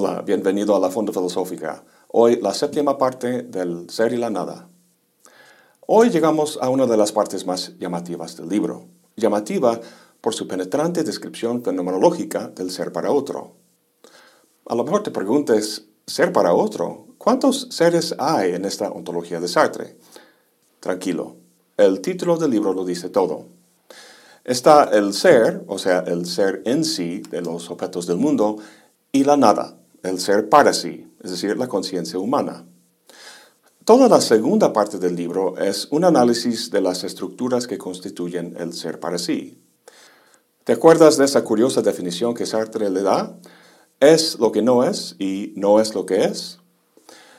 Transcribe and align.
Hola, 0.00 0.22
bienvenido 0.22 0.76
a 0.76 0.78
la 0.78 0.90
Fonda 0.90 1.12
Filosófica. 1.12 1.82
Hoy 2.12 2.40
la 2.40 2.54
séptima 2.54 2.96
parte 2.96 3.42
del 3.42 3.90
Ser 3.90 4.12
y 4.12 4.16
la 4.16 4.30
Nada. 4.30 4.68
Hoy 5.88 6.10
llegamos 6.10 6.56
a 6.62 6.68
una 6.68 6.86
de 6.86 6.96
las 6.96 7.10
partes 7.10 7.44
más 7.44 7.76
llamativas 7.80 8.36
del 8.36 8.48
libro, 8.48 8.84
llamativa 9.16 9.80
por 10.20 10.34
su 10.34 10.46
penetrante 10.46 11.02
descripción 11.02 11.64
fenomenológica 11.64 12.46
del 12.46 12.70
ser 12.70 12.92
para 12.92 13.10
otro. 13.10 13.56
A 14.66 14.76
lo 14.76 14.84
mejor 14.84 15.02
te 15.02 15.10
preguntes, 15.10 15.86
¿ser 16.06 16.32
para 16.32 16.54
otro? 16.54 17.08
¿Cuántos 17.18 17.66
seres 17.72 18.14
hay 18.20 18.52
en 18.52 18.66
esta 18.66 18.92
ontología 18.92 19.40
de 19.40 19.48
Sartre? 19.48 19.96
Tranquilo, 20.78 21.38
el 21.76 22.00
título 22.02 22.36
del 22.36 22.52
libro 22.52 22.72
lo 22.72 22.84
dice 22.84 23.08
todo. 23.08 23.46
Está 24.44 24.84
el 24.92 25.12
ser, 25.12 25.64
o 25.66 25.76
sea, 25.76 26.04
el 26.06 26.24
ser 26.26 26.62
en 26.66 26.84
sí 26.84 27.18
de 27.18 27.42
los 27.42 27.68
objetos 27.68 28.06
del 28.06 28.18
mundo, 28.18 28.58
y 29.10 29.24
la 29.24 29.36
nada, 29.36 29.77
el 30.02 30.20
ser 30.20 30.48
para 30.48 30.72
sí, 30.72 31.10
es 31.22 31.30
decir, 31.30 31.56
la 31.56 31.68
conciencia 31.68 32.18
humana. 32.18 32.66
Toda 33.84 34.08
la 34.08 34.20
segunda 34.20 34.72
parte 34.72 34.98
del 34.98 35.16
libro 35.16 35.56
es 35.56 35.88
un 35.90 36.04
análisis 36.04 36.70
de 36.70 36.82
las 36.82 37.04
estructuras 37.04 37.66
que 37.66 37.78
constituyen 37.78 38.54
el 38.58 38.74
ser 38.74 39.00
para 39.00 39.18
sí. 39.18 39.62
¿Te 40.64 40.74
acuerdas 40.74 41.16
de 41.16 41.24
esa 41.24 41.42
curiosa 41.42 41.80
definición 41.80 42.34
que 42.34 42.44
Sartre 42.44 42.90
le 42.90 43.02
da? 43.02 43.38
Es 44.00 44.38
lo 44.38 44.52
que 44.52 44.60
no 44.60 44.84
es 44.84 45.16
y 45.18 45.54
no 45.56 45.80
es 45.80 45.94
lo 45.94 46.04
que 46.04 46.24
es. 46.24 46.58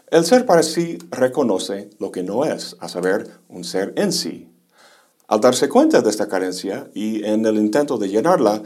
El 0.08 0.26
ser 0.26 0.48
para 0.48 0.64
sí 0.64 0.98
reconoce 1.12 1.92
lo 2.00 2.12
que 2.12 2.24
no 2.24 2.44
es, 2.44 2.76
a 2.80 2.90
saber, 2.90 3.30
un 3.48 3.64
ser 3.64 3.94
en 3.96 4.12
sí. 4.12 4.52
Al 5.28 5.42
darse 5.42 5.70
cuenta 5.70 6.02
de 6.02 6.10
esta 6.10 6.28
carencia 6.28 6.90
y 6.96 7.24
en 7.26 7.46
el 7.46 7.58
intento 7.58 8.00
de 8.00 8.10
llenarla, 8.10 8.64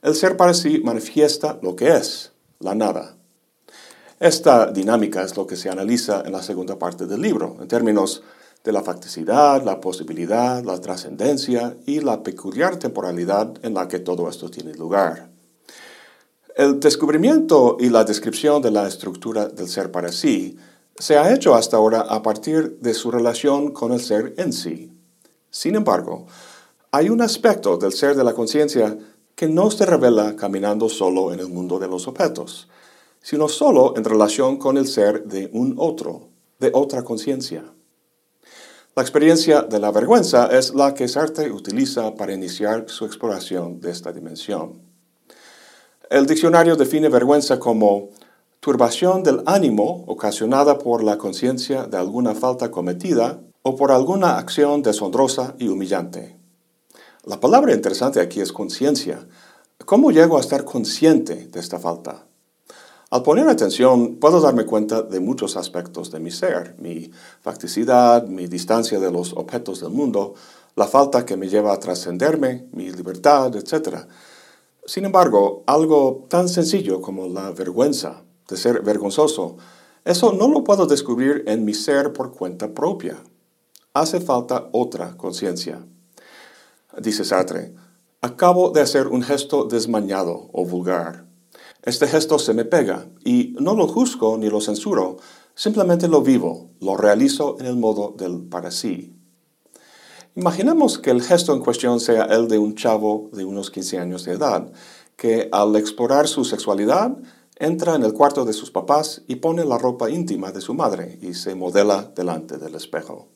el 0.00 0.14
ser 0.14 0.38
para 0.38 0.54
sí 0.54 0.80
manifiesta 0.82 1.58
lo 1.60 1.76
que 1.76 1.94
es, 1.94 2.32
la 2.60 2.74
nada. 2.74 3.18
Esta 4.18 4.72
dinámica 4.72 5.22
es 5.22 5.36
lo 5.36 5.46
que 5.46 5.56
se 5.56 5.68
analiza 5.68 6.22
en 6.24 6.32
la 6.32 6.42
segunda 6.42 6.78
parte 6.78 7.04
del 7.04 7.20
libro, 7.20 7.56
en 7.60 7.68
términos 7.68 8.22
de 8.64 8.72
la 8.72 8.82
facticidad, 8.82 9.62
la 9.62 9.78
posibilidad, 9.78 10.64
la 10.64 10.80
trascendencia 10.80 11.76
y 11.84 12.00
la 12.00 12.22
peculiar 12.22 12.78
temporalidad 12.78 13.54
en 13.62 13.74
la 13.74 13.86
que 13.88 13.98
todo 13.98 14.28
esto 14.30 14.50
tiene 14.50 14.74
lugar. 14.74 15.28
El 16.56 16.80
descubrimiento 16.80 17.76
y 17.78 17.90
la 17.90 18.04
descripción 18.04 18.62
de 18.62 18.70
la 18.70 18.88
estructura 18.88 19.48
del 19.48 19.68
ser 19.68 19.90
para 19.90 20.10
sí 20.10 20.56
se 20.98 21.18
ha 21.18 21.34
hecho 21.34 21.54
hasta 21.54 21.76
ahora 21.76 22.00
a 22.00 22.22
partir 22.22 22.78
de 22.80 22.94
su 22.94 23.10
relación 23.10 23.72
con 23.72 23.92
el 23.92 24.00
ser 24.00 24.32
en 24.38 24.54
sí. 24.54 24.90
Sin 25.50 25.74
embargo, 25.74 26.26
hay 26.90 27.10
un 27.10 27.20
aspecto 27.20 27.76
del 27.76 27.92
ser 27.92 28.16
de 28.16 28.24
la 28.24 28.32
conciencia 28.32 28.96
que 29.34 29.46
no 29.46 29.70
se 29.70 29.84
revela 29.84 30.34
caminando 30.34 30.88
solo 30.88 31.34
en 31.34 31.40
el 31.40 31.48
mundo 31.48 31.78
de 31.78 31.88
los 31.88 32.08
objetos, 32.08 32.68
sino 33.26 33.48
solo 33.48 33.94
en 33.96 34.04
relación 34.04 34.56
con 34.56 34.76
el 34.76 34.86
ser 34.86 35.24
de 35.24 35.50
un 35.52 35.74
otro, 35.78 36.28
de 36.60 36.70
otra 36.72 37.02
conciencia. 37.02 37.64
La 38.94 39.02
experiencia 39.02 39.62
de 39.62 39.80
la 39.80 39.90
vergüenza 39.90 40.46
es 40.46 40.72
la 40.76 40.94
que 40.94 41.08
Sartre 41.08 41.50
utiliza 41.50 42.14
para 42.14 42.32
iniciar 42.32 42.84
su 42.86 43.04
exploración 43.04 43.80
de 43.80 43.90
esta 43.90 44.12
dimensión. 44.12 44.80
El 46.08 46.26
diccionario 46.26 46.76
define 46.76 47.08
vergüenza 47.08 47.58
como 47.58 48.10
turbación 48.60 49.24
del 49.24 49.42
ánimo 49.44 50.04
ocasionada 50.06 50.78
por 50.78 51.02
la 51.02 51.18
conciencia 51.18 51.88
de 51.88 51.96
alguna 51.96 52.32
falta 52.32 52.70
cometida 52.70 53.40
o 53.62 53.74
por 53.74 53.90
alguna 53.90 54.38
acción 54.38 54.82
deshonrosa 54.82 55.56
y 55.58 55.66
humillante. 55.66 56.38
La 57.24 57.40
palabra 57.40 57.74
interesante 57.74 58.20
aquí 58.20 58.40
es 58.40 58.52
conciencia. 58.52 59.26
¿Cómo 59.84 60.12
llego 60.12 60.36
a 60.36 60.40
estar 60.40 60.64
consciente 60.64 61.48
de 61.48 61.58
esta 61.58 61.80
falta? 61.80 62.26
Al 63.08 63.22
poner 63.22 63.48
atención, 63.48 64.16
puedo 64.16 64.40
darme 64.40 64.66
cuenta 64.66 65.02
de 65.02 65.20
muchos 65.20 65.56
aspectos 65.56 66.10
de 66.10 66.18
mi 66.18 66.32
ser, 66.32 66.74
mi 66.80 67.12
facticidad, 67.40 68.26
mi 68.26 68.48
distancia 68.48 68.98
de 68.98 69.12
los 69.12 69.32
objetos 69.34 69.80
del 69.80 69.90
mundo, 69.90 70.34
la 70.74 70.88
falta 70.88 71.24
que 71.24 71.36
me 71.36 71.48
lleva 71.48 71.72
a 71.72 71.78
trascenderme, 71.78 72.66
mi 72.72 72.90
libertad, 72.90 73.54
etc. 73.54 74.06
Sin 74.84 75.04
embargo, 75.04 75.62
algo 75.66 76.26
tan 76.28 76.48
sencillo 76.48 77.00
como 77.00 77.28
la 77.28 77.52
vergüenza, 77.52 78.24
de 78.48 78.56
ser 78.56 78.82
vergonzoso, 78.82 79.56
eso 80.04 80.32
no 80.32 80.48
lo 80.48 80.64
puedo 80.64 80.86
descubrir 80.86 81.44
en 81.46 81.64
mi 81.64 81.74
ser 81.74 82.12
por 82.12 82.32
cuenta 82.32 82.74
propia. 82.74 83.22
Hace 83.94 84.20
falta 84.20 84.68
otra 84.72 85.16
conciencia. 85.16 85.86
Dice 86.98 87.24
Sartre, 87.24 87.72
acabo 88.20 88.70
de 88.70 88.80
hacer 88.80 89.06
un 89.06 89.22
gesto 89.22 89.64
desmañado 89.64 90.48
o 90.52 90.64
vulgar. 90.64 91.26
Este 91.86 92.08
gesto 92.08 92.40
se 92.40 92.52
me 92.52 92.64
pega 92.64 93.06
y 93.24 93.54
no 93.60 93.76
lo 93.76 93.86
juzgo 93.86 94.36
ni 94.36 94.50
lo 94.50 94.60
censuro, 94.60 95.18
simplemente 95.54 96.08
lo 96.08 96.20
vivo, 96.20 96.70
lo 96.80 96.96
realizo 96.96 97.56
en 97.60 97.66
el 97.66 97.76
modo 97.76 98.12
del 98.18 98.42
para 98.42 98.72
sí. 98.72 99.14
Imaginemos 100.34 100.98
que 100.98 101.12
el 101.12 101.22
gesto 101.22 101.52
en 101.52 101.60
cuestión 101.60 102.00
sea 102.00 102.24
el 102.24 102.48
de 102.48 102.58
un 102.58 102.74
chavo 102.74 103.30
de 103.32 103.44
unos 103.44 103.70
15 103.70 104.00
años 104.00 104.24
de 104.24 104.32
edad, 104.32 104.72
que 105.14 105.48
al 105.52 105.76
explorar 105.76 106.26
su 106.26 106.44
sexualidad 106.44 107.16
entra 107.54 107.94
en 107.94 108.02
el 108.02 108.14
cuarto 108.14 108.44
de 108.44 108.52
sus 108.52 108.72
papás 108.72 109.22
y 109.28 109.36
pone 109.36 109.64
la 109.64 109.78
ropa 109.78 110.10
íntima 110.10 110.50
de 110.50 110.62
su 110.62 110.74
madre 110.74 111.20
y 111.22 111.34
se 111.34 111.54
modela 111.54 112.10
delante 112.16 112.58
del 112.58 112.74
espejo. 112.74 113.28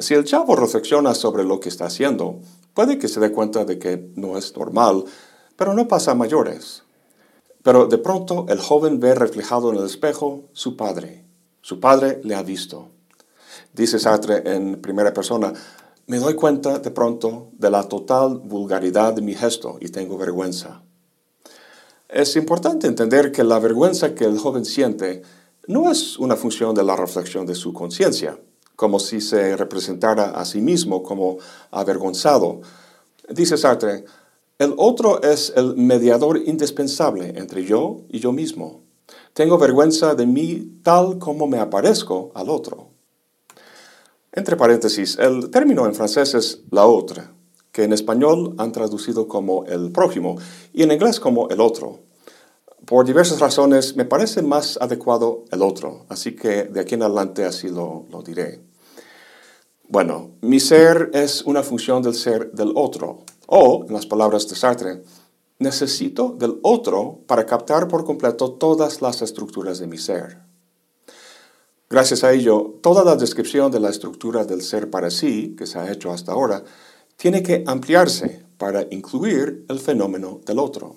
Si 0.00 0.14
el 0.14 0.24
chavo 0.24 0.56
reflexiona 0.56 1.14
sobre 1.14 1.44
lo 1.44 1.60
que 1.60 1.68
está 1.68 1.86
haciendo, 1.86 2.40
puede 2.74 2.98
que 2.98 3.06
se 3.06 3.20
dé 3.20 3.30
cuenta 3.30 3.64
de 3.64 3.78
que 3.78 4.10
no 4.16 4.36
es 4.36 4.56
normal, 4.56 5.04
pero 5.54 5.74
no 5.74 5.86
pasa 5.86 6.10
a 6.10 6.16
mayores. 6.16 6.82
Pero 7.66 7.88
de 7.88 7.98
pronto 7.98 8.46
el 8.48 8.60
joven 8.60 9.00
ve 9.00 9.12
reflejado 9.16 9.72
en 9.72 9.78
el 9.78 9.86
espejo 9.86 10.44
su 10.52 10.76
padre. 10.76 11.24
Su 11.62 11.80
padre 11.80 12.20
le 12.22 12.36
ha 12.36 12.44
visto. 12.44 12.90
Dice 13.72 13.98
Sartre 13.98 14.54
en 14.54 14.80
primera 14.80 15.12
persona, 15.12 15.52
me 16.06 16.20
doy 16.20 16.34
cuenta 16.34 16.78
de 16.78 16.92
pronto 16.92 17.48
de 17.58 17.68
la 17.68 17.82
total 17.82 18.38
vulgaridad 18.38 19.14
de 19.14 19.22
mi 19.22 19.34
gesto 19.34 19.78
y 19.80 19.88
tengo 19.88 20.16
vergüenza. 20.16 20.84
Es 22.08 22.36
importante 22.36 22.86
entender 22.86 23.32
que 23.32 23.42
la 23.42 23.58
vergüenza 23.58 24.14
que 24.14 24.26
el 24.26 24.38
joven 24.38 24.64
siente 24.64 25.22
no 25.66 25.90
es 25.90 26.20
una 26.20 26.36
función 26.36 26.72
de 26.72 26.84
la 26.84 26.94
reflexión 26.94 27.46
de 27.46 27.56
su 27.56 27.72
conciencia 27.72 28.38
como 28.76 29.00
si 29.00 29.20
se 29.20 29.56
representara 29.56 30.38
a 30.38 30.44
sí 30.44 30.60
mismo 30.60 31.02
como 31.02 31.38
avergonzado. 31.72 32.60
Dice 33.28 33.56
Sartre, 33.56 34.04
el 34.58 34.74
otro 34.78 35.22
es 35.22 35.52
el 35.54 35.76
mediador 35.76 36.38
indispensable 36.38 37.34
entre 37.36 37.64
yo 37.64 38.02
y 38.08 38.20
yo 38.20 38.32
mismo. 38.32 38.80
Tengo 39.34 39.58
vergüenza 39.58 40.14
de 40.14 40.24
mí 40.24 40.80
tal 40.82 41.18
como 41.18 41.46
me 41.46 41.58
aparezco 41.58 42.32
al 42.34 42.48
otro. 42.48 42.88
Entre 44.32 44.56
paréntesis, 44.56 45.18
el 45.18 45.50
término 45.50 45.84
en 45.84 45.94
francés 45.94 46.34
es 46.34 46.62
la 46.70 46.86
otra, 46.86 47.32
que 47.70 47.84
en 47.84 47.92
español 47.92 48.54
han 48.56 48.72
traducido 48.72 49.28
como 49.28 49.64
el 49.66 49.92
prójimo 49.92 50.36
y 50.72 50.82
en 50.82 50.92
inglés 50.92 51.20
como 51.20 51.50
el 51.50 51.60
otro. 51.60 52.00
Por 52.86 53.04
diversas 53.04 53.40
razones 53.40 53.94
me 53.94 54.06
parece 54.06 54.40
más 54.40 54.78
adecuado 54.80 55.44
el 55.50 55.60
otro, 55.60 56.06
así 56.08 56.34
que 56.34 56.64
de 56.64 56.80
aquí 56.80 56.94
en 56.94 57.02
adelante 57.02 57.44
así 57.44 57.68
lo, 57.68 58.06
lo 58.10 58.22
diré. 58.22 58.60
Bueno, 59.88 60.30
mi 60.40 60.60
ser 60.60 61.10
es 61.12 61.42
una 61.42 61.62
función 61.62 62.02
del 62.02 62.14
ser 62.14 62.52
del 62.52 62.72
otro. 62.74 63.24
O, 63.46 63.84
en 63.86 63.94
las 63.94 64.06
palabras 64.06 64.48
de 64.48 64.56
Sartre, 64.56 65.02
necesito 65.58 66.34
del 66.38 66.58
otro 66.62 67.20
para 67.26 67.46
captar 67.46 67.88
por 67.88 68.04
completo 68.04 68.52
todas 68.52 69.00
las 69.00 69.22
estructuras 69.22 69.78
de 69.78 69.86
mi 69.86 69.98
ser. 69.98 70.38
Gracias 71.88 72.24
a 72.24 72.32
ello, 72.32 72.78
toda 72.82 73.04
la 73.04 73.14
descripción 73.14 73.70
de 73.70 73.80
la 73.80 73.90
estructura 73.90 74.44
del 74.44 74.62
ser 74.62 74.90
para 74.90 75.10
sí, 75.10 75.54
que 75.56 75.66
se 75.66 75.78
ha 75.78 75.90
hecho 75.90 76.10
hasta 76.10 76.32
ahora, 76.32 76.64
tiene 77.16 77.42
que 77.42 77.62
ampliarse 77.66 78.44
para 78.58 78.86
incluir 78.90 79.64
el 79.68 79.78
fenómeno 79.78 80.40
del 80.44 80.58
otro. 80.58 80.96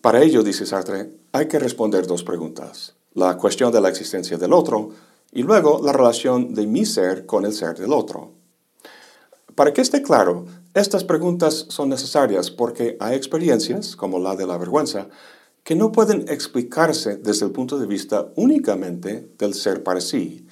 Para 0.00 0.22
ello, 0.22 0.42
dice 0.42 0.66
Sartre, 0.66 1.10
hay 1.32 1.48
que 1.48 1.58
responder 1.58 2.06
dos 2.06 2.22
preguntas. 2.22 2.94
La 3.14 3.36
cuestión 3.36 3.72
de 3.72 3.80
la 3.80 3.88
existencia 3.88 4.36
del 4.36 4.52
otro 4.52 4.90
y 5.32 5.42
luego 5.42 5.80
la 5.82 5.92
relación 5.92 6.54
de 6.54 6.66
mi 6.66 6.84
ser 6.84 7.26
con 7.26 7.44
el 7.44 7.52
ser 7.52 7.76
del 7.78 7.92
otro. 7.92 8.37
Para 9.58 9.72
que 9.72 9.80
esté 9.80 10.02
claro, 10.02 10.46
estas 10.72 11.02
preguntas 11.02 11.66
son 11.68 11.88
necesarias 11.88 12.48
porque 12.48 12.96
hay 13.00 13.16
experiencias, 13.16 13.96
como 13.96 14.20
la 14.20 14.36
de 14.36 14.46
la 14.46 14.56
vergüenza, 14.56 15.08
que 15.64 15.74
no 15.74 15.90
pueden 15.90 16.26
explicarse 16.28 17.16
desde 17.16 17.46
el 17.46 17.50
punto 17.50 17.76
de 17.76 17.88
vista 17.88 18.28
únicamente 18.36 19.32
del 19.36 19.54
ser 19.54 19.82
para 19.82 20.00
sí, 20.00 20.46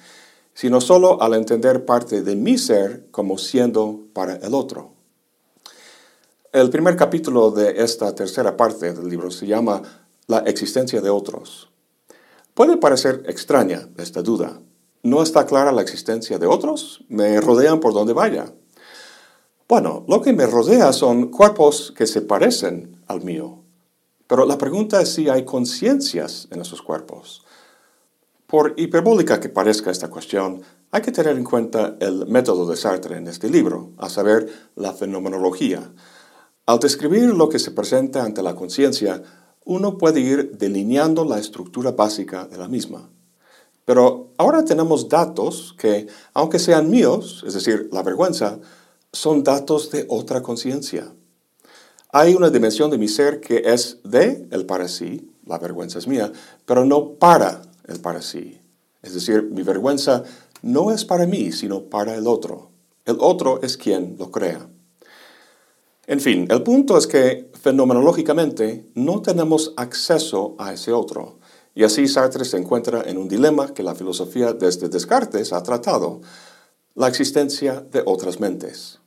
sino 0.53 0.81
solo 0.81 1.21
al 1.21 1.35
entender 1.35 1.85
parte 1.85 2.21
de 2.21 2.35
mi 2.35 2.57
ser 2.57 3.07
como 3.09 3.37
siendo 3.37 4.07
para 4.11 4.35
el 4.35 4.53
otro. 4.53 4.91
El 6.51 6.69
primer 6.69 6.97
capítulo 6.97 7.51
de 7.51 7.81
esta 7.81 8.13
tercera 8.13 8.57
parte 8.57 8.91
del 8.91 9.07
libro 9.07 9.31
se 9.31 9.47
llama 9.47 9.83
La 10.27 10.39
existencia 10.39 10.99
de 10.99 11.09
otros. 11.09 11.69
Puede 12.53 12.75
parecer 12.75 13.23
extraña 13.25 13.87
esta 13.95 14.21
duda. 14.21 14.59
¿No 15.01 15.23
está 15.23 15.45
clara 15.45 15.71
la 15.71 15.81
existencia 15.81 16.37
de 16.37 16.47
otros? 16.47 17.05
Me 17.07 17.39
rodean 17.39 17.79
por 17.79 17.93
donde 17.93 18.11
vaya. 18.11 18.53
Bueno, 19.69 20.05
lo 20.07 20.21
que 20.21 20.31
me 20.31 20.45
rodea 20.45 20.93
son 20.93 21.27
cuerpos 21.27 21.93
que 21.93 22.07
se 22.07 22.21
parecen 22.21 23.03
al 23.07 23.21
mío, 23.21 23.63
Pero 24.25 24.45
la 24.45 24.57
pregunta 24.57 25.01
es 25.01 25.13
si 25.13 25.29
hay 25.29 25.43
conciencias 25.43 26.47
en 26.51 26.61
esos 26.61 26.81
cuerpos. 26.81 27.45
Por 28.45 28.73
hiperbólica 28.77 29.39
que 29.39 29.49
parezca 29.49 29.91
esta 29.91 30.09
cuestión, 30.09 30.61
hay 30.91 31.01
que 31.01 31.11
tener 31.11 31.35
en 31.37 31.43
cuenta 31.43 31.97
el 31.99 32.27
método 32.27 32.65
de 32.69 32.77
Sartre 32.77 33.17
en 33.17 33.27
este 33.27 33.49
libro, 33.49 33.91
a 33.97 34.09
saber, 34.09 34.49
la 34.75 34.93
fenomenología. 34.93 35.91
Al 36.65 36.79
describir 36.79 37.33
lo 37.33 37.49
que 37.49 37.59
se 37.59 37.71
presenta 37.71 38.23
ante 38.23 38.41
la 38.43 38.55
conciencia, 38.55 39.21
uno 39.65 39.97
puede 39.97 40.21
ir 40.21 40.57
delineando 40.57 41.25
la 41.25 41.39
estructura 41.39 41.91
básica 41.91 42.47
de 42.47 42.57
la 42.57 42.69
misma. 42.69 43.09
Pero 43.83 44.33
ahora 44.37 44.63
tenemos 44.63 45.07
datos 45.07 45.75
que, 45.77 46.07
aunque 46.33 46.59
sean 46.59 46.89
míos, 46.89 47.43
es 47.47 47.53
decir, 47.53 47.89
la 47.91 48.03
vergüenza, 48.03 48.59
son 49.11 49.43
datos 49.43 49.91
de 49.91 50.05
otra 50.09 50.41
conciencia. 50.41 51.13
Hay 52.11 52.35
una 52.35 52.49
dimensión 52.49 52.89
de 52.89 52.97
mi 52.97 53.07
ser 53.07 53.41
que 53.41 53.61
es 53.65 53.99
de 54.03 54.47
el 54.51 54.65
para 54.65 54.87
sí, 54.87 55.29
la 55.45 55.57
vergüenza 55.57 55.99
es 55.99 56.07
mía, 56.07 56.31
pero 56.65 56.85
no 56.85 57.13
para 57.13 57.61
el 57.87 57.99
para 57.99 58.21
sí. 58.21 58.59
Es 59.01 59.13
decir, 59.13 59.43
mi 59.43 59.63
vergüenza 59.63 60.23
no 60.61 60.91
es 60.91 61.05
para 61.05 61.25
mí, 61.25 61.51
sino 61.51 61.83
para 61.83 62.15
el 62.15 62.27
otro. 62.27 62.71
El 63.05 63.17
otro 63.19 63.61
es 63.61 63.77
quien 63.77 64.15
lo 64.17 64.31
crea. 64.31 64.67
En 66.07 66.21
fin, 66.21 66.47
el 66.49 66.63
punto 66.63 66.97
es 66.97 67.07
que 67.07 67.51
fenomenológicamente 67.61 68.85
no 68.95 69.21
tenemos 69.21 69.73
acceso 69.75 70.55
a 70.57 70.73
ese 70.73 70.93
otro. 70.93 71.39
Y 71.75 71.83
así 71.83 72.07
Sartre 72.07 72.45
se 72.45 72.57
encuentra 72.57 73.03
en 73.05 73.17
un 73.17 73.27
dilema 73.27 73.73
que 73.73 73.83
la 73.83 73.93
filosofía 73.93 74.53
desde 74.53 74.89
Descartes 74.89 75.53
ha 75.53 75.61
tratado, 75.61 76.21
la 76.97 77.07
existencia 77.07 77.85
de 77.91 78.01
otras 78.03 78.39
mentes. 78.39 78.97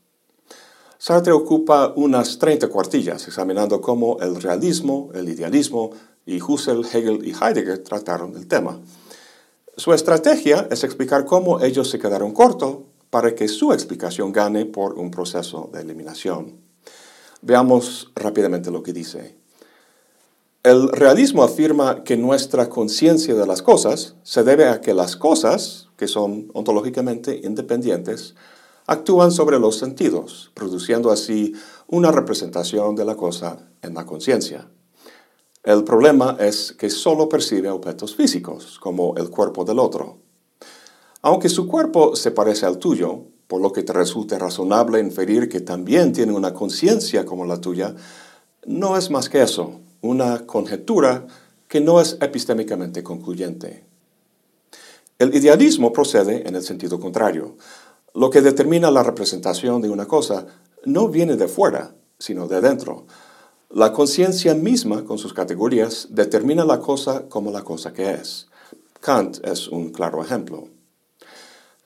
Sartre 0.96 1.32
ocupa 1.32 1.92
unas 1.96 2.38
30 2.38 2.68
cuartillas 2.68 3.26
examinando 3.26 3.80
cómo 3.80 4.18
el 4.20 4.40
realismo, 4.40 5.10
el 5.12 5.28
idealismo 5.28 5.90
y 6.24 6.40
Husserl, 6.40 6.84
Hegel 6.84 7.26
y 7.26 7.32
Heidegger 7.32 7.82
trataron 7.82 8.36
el 8.36 8.46
tema. 8.46 8.80
Su 9.76 9.92
estrategia 9.92 10.68
es 10.70 10.84
explicar 10.84 11.24
cómo 11.24 11.60
ellos 11.60 11.90
se 11.90 11.98
quedaron 11.98 12.32
cortos 12.32 12.78
para 13.10 13.34
que 13.34 13.48
su 13.48 13.72
explicación 13.72 14.30
gane 14.32 14.66
por 14.66 14.94
un 14.94 15.10
proceso 15.10 15.68
de 15.72 15.80
eliminación. 15.80 16.60
Veamos 17.42 18.12
rápidamente 18.14 18.70
lo 18.70 18.84
que 18.84 18.92
dice. 18.92 19.39
El 20.62 20.90
realismo 20.90 21.42
afirma 21.42 22.04
que 22.04 22.18
nuestra 22.18 22.68
conciencia 22.68 23.34
de 23.34 23.46
las 23.46 23.62
cosas 23.62 24.16
se 24.22 24.44
debe 24.44 24.68
a 24.68 24.82
que 24.82 24.92
las 24.92 25.16
cosas, 25.16 25.88
que 25.96 26.06
son 26.06 26.50
ontológicamente 26.52 27.40
independientes, 27.44 28.34
actúan 28.86 29.30
sobre 29.30 29.58
los 29.58 29.78
sentidos, 29.78 30.50
produciendo 30.52 31.10
así 31.10 31.54
una 31.86 32.12
representación 32.12 32.94
de 32.94 33.06
la 33.06 33.16
cosa 33.16 33.70
en 33.80 33.94
la 33.94 34.04
conciencia. 34.04 34.68
El 35.62 35.82
problema 35.82 36.36
es 36.38 36.72
que 36.72 36.90
solo 36.90 37.26
percibe 37.26 37.70
objetos 37.70 38.14
físicos, 38.14 38.78
como 38.78 39.16
el 39.16 39.30
cuerpo 39.30 39.64
del 39.64 39.78
otro. 39.78 40.18
Aunque 41.22 41.48
su 41.48 41.66
cuerpo 41.66 42.14
se 42.16 42.32
parece 42.32 42.66
al 42.66 42.76
tuyo, 42.76 43.22
por 43.46 43.62
lo 43.62 43.72
que 43.72 43.82
te 43.82 43.94
resulte 43.94 44.38
razonable 44.38 45.00
inferir 45.00 45.48
que 45.48 45.60
también 45.62 46.12
tiene 46.12 46.34
una 46.34 46.52
conciencia 46.52 47.24
como 47.24 47.46
la 47.46 47.62
tuya, 47.62 47.94
no 48.66 48.98
es 48.98 49.10
más 49.10 49.30
que 49.30 49.40
eso, 49.40 49.80
una 50.00 50.46
conjetura 50.46 51.26
que 51.68 51.80
no 51.80 52.00
es 52.00 52.16
epistémicamente 52.20 53.02
concluyente. 53.02 53.84
El 55.18 55.34
idealismo 55.34 55.92
procede 55.92 56.48
en 56.48 56.56
el 56.56 56.62
sentido 56.62 56.98
contrario. 56.98 57.56
Lo 58.14 58.30
que 58.30 58.40
determina 58.40 58.90
la 58.90 59.02
representación 59.02 59.82
de 59.82 59.90
una 59.90 60.06
cosa 60.06 60.46
no 60.84 61.08
viene 61.08 61.36
de 61.36 61.46
fuera, 61.46 61.94
sino 62.18 62.48
de 62.48 62.60
dentro. 62.60 63.06
La 63.68 63.92
conciencia 63.92 64.54
misma, 64.54 65.04
con 65.04 65.18
sus 65.18 65.32
categorías, 65.32 66.08
determina 66.10 66.64
la 66.64 66.80
cosa 66.80 67.28
como 67.28 67.52
la 67.52 67.62
cosa 67.62 67.92
que 67.92 68.10
es. 68.12 68.48
Kant 69.00 69.46
es 69.46 69.68
un 69.68 69.90
claro 69.90 70.22
ejemplo. 70.22 70.68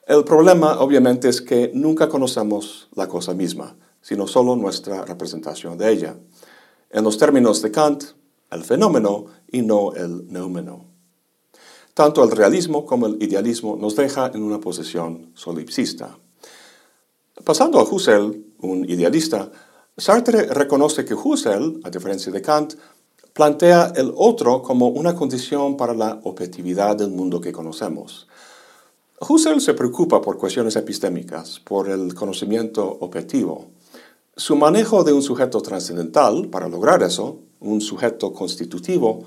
El 0.07 0.23
problema, 0.23 0.79
obviamente, 0.79 1.29
es 1.29 1.41
que 1.41 1.71
nunca 1.73 2.09
conocemos 2.09 2.89
la 2.95 3.07
cosa 3.07 3.33
misma, 3.33 3.75
sino 4.01 4.27
solo 4.27 4.55
nuestra 4.55 5.03
representación 5.03 5.77
de 5.77 5.91
ella. 5.91 6.15
En 6.89 7.03
los 7.03 7.17
términos 7.17 7.61
de 7.61 7.71
Kant, 7.71 8.03
el 8.51 8.63
fenómeno 8.63 9.25
y 9.51 9.61
no 9.61 9.93
el 9.93 10.31
noumeno. 10.31 10.85
Tanto 11.93 12.23
el 12.23 12.31
realismo 12.31 12.85
como 12.85 13.07
el 13.07 13.21
idealismo 13.23 13.77
nos 13.77 13.95
deja 13.95 14.31
en 14.33 14.43
una 14.43 14.59
posición 14.59 15.31
solipsista. 15.33 16.17
Pasando 17.43 17.79
a 17.79 17.83
Husserl, 17.83 18.43
un 18.59 18.89
idealista, 18.89 19.51
Sartre 19.97 20.47
reconoce 20.47 21.05
que 21.05 21.13
Husserl, 21.13 21.79
a 21.83 21.89
diferencia 21.89 22.31
de 22.31 22.41
Kant, 22.41 22.73
plantea 23.33 23.93
el 23.95 24.13
otro 24.15 24.61
como 24.61 24.87
una 24.87 25.15
condición 25.15 25.77
para 25.77 25.93
la 25.93 26.19
objetividad 26.23 26.95
del 26.95 27.11
mundo 27.11 27.39
que 27.39 27.51
conocemos. 27.51 28.27
Husserl 29.19 29.61
se 29.61 29.73
preocupa 29.73 30.21
por 30.21 30.37
cuestiones 30.37 30.75
epistémicas, 30.75 31.59
por 31.59 31.89
el 31.89 32.13
conocimiento 32.13 32.97
objetivo. 32.99 33.67
Su 34.37 34.57
manejo 34.57 35.05
de 35.05 35.13
un 35.13 35.21
sujeto 35.21 35.61
trascendental, 35.61 36.49
para 36.49 36.67
lograr 36.67 37.01
eso, 37.03 37.39
un 37.61 37.79
sujeto 37.79 38.33
constitutivo, 38.33 39.23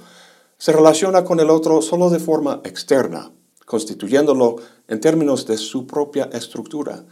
se 0.58 0.70
relaciona 0.70 1.24
con 1.24 1.40
el 1.40 1.48
otro 1.48 1.80
solo 1.80 2.10
de 2.10 2.18
forma 2.18 2.60
externa, 2.62 3.32
constituyéndolo 3.64 4.56
en 4.86 5.00
términos 5.00 5.46
de 5.46 5.56
su 5.56 5.86
propia 5.86 6.28
estructura, 6.30 7.06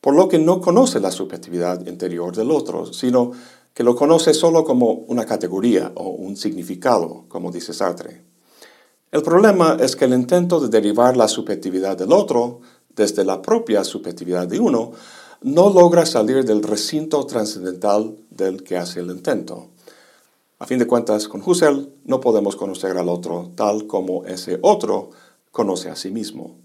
por 0.00 0.16
lo 0.16 0.26
que 0.26 0.40
no 0.40 0.60
conoce 0.60 0.98
la 0.98 1.12
subjetividad 1.12 1.86
interior 1.86 2.34
del 2.34 2.50
otro, 2.50 2.92
sino 2.92 3.30
que 3.74 3.84
lo 3.84 3.94
conoce 3.94 4.34
solo 4.34 4.64
como 4.64 4.90
una 4.90 5.24
categoría 5.24 5.92
o 5.94 6.08
un 6.08 6.36
significado, 6.36 7.26
como 7.28 7.52
dice 7.52 7.72
Sartre. 7.72 8.24
El 9.12 9.22
problema 9.22 9.76
es 9.78 9.94
que 9.94 10.06
el 10.06 10.14
intento 10.14 10.58
de 10.58 10.68
derivar 10.68 11.16
la 11.16 11.28
subjetividad 11.28 11.96
del 11.96 12.10
otro 12.10 12.58
desde 12.88 13.24
la 13.24 13.40
propia 13.40 13.84
subjetividad 13.84 14.48
de 14.48 14.58
uno 14.58 14.90
no 15.42 15.70
logra 15.70 16.04
salir 16.04 16.44
del 16.44 16.62
recinto 16.62 17.24
trascendental 17.26 18.16
del 18.30 18.62
que 18.62 18.76
hace 18.76 19.00
el 19.00 19.10
intento. 19.10 19.68
A 20.58 20.66
fin 20.66 20.78
de 20.78 20.86
cuentas, 20.86 21.28
con 21.28 21.42
Husserl 21.44 21.88
no 22.04 22.20
podemos 22.20 22.56
conocer 22.56 22.98
al 22.98 23.08
otro 23.08 23.50
tal 23.54 23.86
como 23.86 24.26
ese 24.26 24.58
otro 24.60 25.10
conoce 25.50 25.88
a 25.88 25.96
sí 25.96 26.10
mismo. 26.10 26.58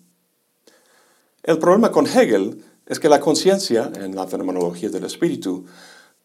El 1.43 1.59
problema 1.59 1.91
con 1.91 2.05
Hegel 2.05 2.63
es 2.85 2.99
que 2.99 3.07
la 3.07 3.19
conciencia, 3.19 3.91
en 3.95 4.15
la 4.15 4.27
fenomenología 4.27 4.89
del 4.89 5.05
espíritu, 5.05 5.65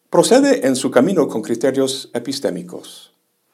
procede 0.09 0.67
en 0.67 0.75
su 0.75 0.91
camino 0.91 1.27
con 1.27 1.41
criterios 1.41 2.09
epistémicos. 2.13 3.13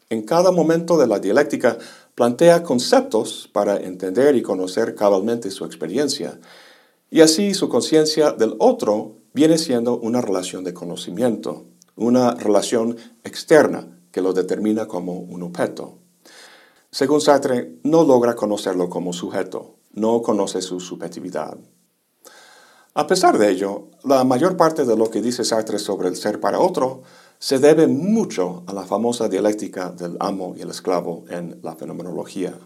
En 0.10 0.24
cada 0.24 0.52
momento 0.52 0.98
de 0.98 1.08
la 1.08 1.20
dialéctica 1.20 1.78
plantea 2.16 2.64
conceptos 2.64 3.50
para 3.52 3.78
entender 3.78 4.36
y 4.36 4.42
conocer 4.42 4.96
cabalmente 4.96 5.52
su 5.52 5.66
experiencia, 5.66 6.40
y 7.10 7.22
así 7.22 7.54
su 7.54 7.70
conciencia 7.70 8.32
del 8.32 8.56
otro 8.60 9.18
viene 9.34 9.58
siendo 9.58 9.98
una 9.98 10.22
relación 10.22 10.64
de 10.64 10.74
conocimiento, 10.74 11.66
una 11.96 12.32
relación 12.32 12.98
externa 13.24 14.00
que 14.12 14.22
lo 14.22 14.34
determina 14.34 14.88
como 14.88 15.14
un 15.14 15.44
objeto. 15.44 16.00
Según 16.92 17.22
Sartre, 17.22 17.80
no 17.84 18.04
logra 18.04 18.36
conocerlo 18.36 18.90
como 18.90 19.14
sujeto, 19.14 19.76
no 19.92 20.22
conoce 20.22 20.62
su 20.62 20.80
subjetividad. 20.80 21.58
A 22.94 23.06
pesar 23.06 23.38
de 23.38 23.52
ello, 23.52 23.90
la 24.04 24.24
mayor 24.24 24.58
parte 24.58 24.84
de 24.84 24.98
lo 24.98 25.12
que 25.12 25.22
dice 25.22 25.46
Sartre 25.46 25.78
sobre 25.78 26.08
el 26.08 26.16
ser 26.16 26.40
para 26.40 26.60
otro 26.60 27.04
se 27.38 27.60
debe 27.60 27.86
mucho 27.86 28.64
a 28.66 28.74
la 28.74 28.86
famosa 28.86 29.30
dialéctica 29.30 29.92
del 29.92 30.18
amo 30.20 30.56
y 30.58 30.62
el 30.62 30.72
esclavo 30.72 31.26
en 31.30 31.60
la 31.62 31.76
fenomenología. 31.76 32.58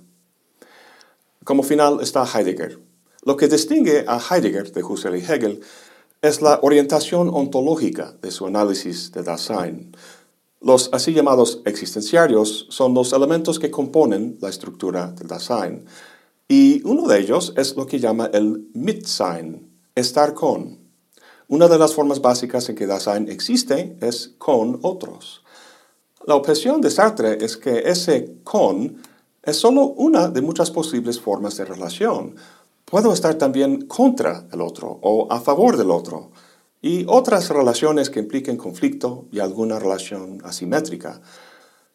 Como 1.44 1.64
final 1.64 2.00
está 2.02 2.24
Heidegger. 2.24 2.80
Lo 3.24 3.38
que 3.38 3.48
distingue 3.48 4.06
a 4.08 4.20
Heidegger 4.20 4.72
de 4.72 4.84
Husserl 4.84 5.16
y 5.16 5.22
Hegel 5.22 5.62
es 6.22 6.42
la 6.42 6.60
orientación 6.62 7.30
ontológica 7.30 8.16
de 8.22 8.32
su 8.32 8.46
análisis 8.46 9.12
de 9.12 9.24
Dasein, 9.24 9.92
los 10.64 10.90
así 10.94 11.12
llamados 11.12 11.64
existenciarios 11.66 12.68
son 12.70 12.94
los 12.94 13.14
elementos 13.14 13.58
que 13.58 13.72
componen 13.72 14.38
la 14.42 14.50
estructura 14.50 15.08
del 15.12 15.28
Dasein, 15.28 15.86
y 16.48 16.84
uno 16.88 17.08
de 17.08 17.20
ellos 17.20 17.54
es 17.58 17.76
lo 17.76 17.88
que 17.88 18.00
llama 18.00 18.30
el 18.32 18.70
Mitsein, 18.76 19.68
estar 19.96 20.36
con. 20.36 20.78
Una 21.48 21.68
de 21.68 21.80
las 21.80 21.96
formas 21.96 22.22
básicas 22.22 22.70
en 22.70 22.76
que 22.76 22.86
Dasein 22.86 23.28
existe 23.28 23.98
es 24.02 24.36
con 24.38 24.78
otros. 24.84 25.44
La 26.28 26.36
objeción 26.36 26.80
de 26.80 26.92
Sartre 26.92 27.44
es 27.44 27.58
que 27.58 27.80
ese 27.90 28.36
con 28.44 29.02
es 29.42 29.58
solo 29.58 29.86
una 29.86 30.28
de 30.28 30.44
muchas 30.44 30.70
posibles 30.70 31.20
formas 31.20 31.58
de 31.58 31.66
relación. 31.66 32.36
Puedo 32.92 33.14
estar 33.14 33.36
también 33.36 33.88
contra 33.88 34.50
el 34.52 34.60
otro 34.60 35.00
o 35.02 35.32
a 35.32 35.40
favor 35.40 35.78
del 35.78 35.92
otro 35.92 36.32
y 36.82 37.06
otras 37.08 37.48
relaciones 37.48 38.10
que 38.10 38.20
impliquen 38.20 38.58
conflicto 38.58 39.28
y 39.32 39.40
alguna 39.40 39.80
relación 39.80 40.42
asimétrica. 40.44 41.22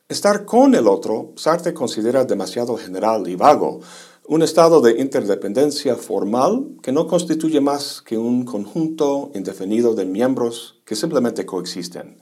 Estar 0.09 0.47
con 0.47 0.75
el 0.75 0.88
otro, 0.88 1.35
Sartre 1.37 1.75
considera 1.75 2.25
demasiado 2.25 2.79
general 2.79 3.29
y 3.29 3.35
vago, 3.35 3.81
un 4.26 4.43
estado 4.43 4.81
de 4.81 4.99
interdependencia 4.99 5.97
formal 5.97 6.67
que 6.83 6.93
no 6.93 7.07
constituye 7.07 7.61
más 7.61 8.00
que 8.00 8.17
un 8.17 8.47
conjunto 8.47 9.31
indefinido 9.35 9.95
de 9.95 10.07
miembros 10.07 10.81
que 10.87 10.97
simplemente 10.97 11.45
coexisten. 11.45 12.19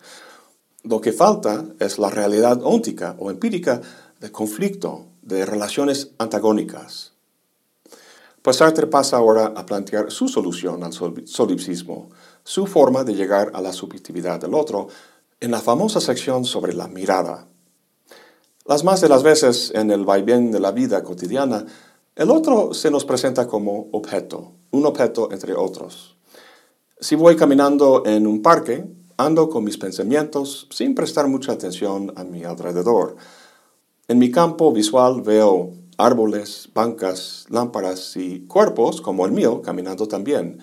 Lo 0.83 1.01
que 1.01 1.13
falta 1.13 1.65
es 1.79 2.01
la 2.01 2.11
realidad 2.11 2.61
óntica 2.65 3.15
o 3.21 3.31
empírica 3.31 3.81
de 4.19 4.33
conflicto, 4.33 5.07
de 5.23 5.47
relaciones 5.47 6.11
antagónicas. 6.19 7.14
Pues 8.45 8.59
Sartre 8.59 8.87
pasa 8.87 9.17
ahora 9.17 9.55
a 9.57 9.65
plantear 9.65 10.11
su 10.11 10.29
solución 10.29 10.85
al 10.85 10.93
solipsismo, 10.93 12.11
su 12.43 12.67
forma 12.67 13.03
de 13.03 13.15
llegar 13.15 13.51
a 13.55 13.63
la 13.63 13.73
subjetividad 13.73 14.39
del 14.39 14.53
otro, 14.53 14.89
en 15.41 15.51
la 15.51 15.63
famosa 15.63 15.99
sección 15.99 16.45
sobre 16.45 16.75
la 16.75 16.87
mirada. 16.87 17.49
Las 18.67 18.85
más 18.85 19.01
de 19.01 19.09
las 19.09 19.23
veces 19.23 19.73
en 19.75 19.91
el 19.91 20.05
vaivén 20.05 20.53
de 20.53 20.61
la 20.61 20.73
vida 20.73 21.03
cotidiana, 21.03 21.65
el 22.17 22.31
otro 22.31 22.75
se 22.75 22.91
nos 22.91 23.07
presenta 23.07 23.47
como 23.47 23.89
objeto, 23.93 24.53
un 24.73 24.85
objeto 24.85 25.33
entre 25.33 25.55
otros. 25.55 26.19
Si 27.01 27.15
voy 27.15 27.37
caminando 27.37 28.03
en 28.05 28.27
un 28.27 28.43
parque, 28.43 28.85
ando 29.17 29.49
con 29.49 29.65
mis 29.65 29.79
pensamientos 29.79 30.69
sin 30.71 30.95
prestar 30.95 31.29
mucha 31.29 31.53
atención 31.53 32.13
a 32.15 32.25
mi 32.25 32.45
alrededor. 32.45 33.17
En 34.07 34.19
mi 34.19 34.31
campo 34.31 34.71
visual 34.71 35.23
veo 35.23 35.73
árboles, 35.99 36.69
bancas, 36.75 37.47
lámparas 37.49 38.17
y 38.17 38.41
cuerpos 38.47 39.01
como 39.01 39.27
el 39.27 39.33
mío 39.33 39.63
caminando 39.63 40.07
también. 40.09 40.59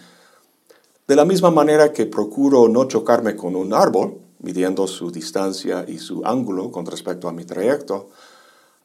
De 1.08 1.16
la 1.16 1.26
misma 1.26 1.52
manera 1.52 1.92
que 1.92 2.06
procuro 2.06 2.68
no 2.68 2.86
chocarme 2.86 3.36
con 3.36 3.56
un 3.56 3.74
árbol, 3.74 4.20
midiendo 4.40 4.88
su 4.88 5.12
distancia 5.12 5.86
y 5.88 6.00
su 6.00 6.22
ángulo 6.26 6.72
con 6.72 6.86
respecto 6.86 7.28
a 7.28 7.34
mi 7.34 7.46
trayecto, 7.46 8.10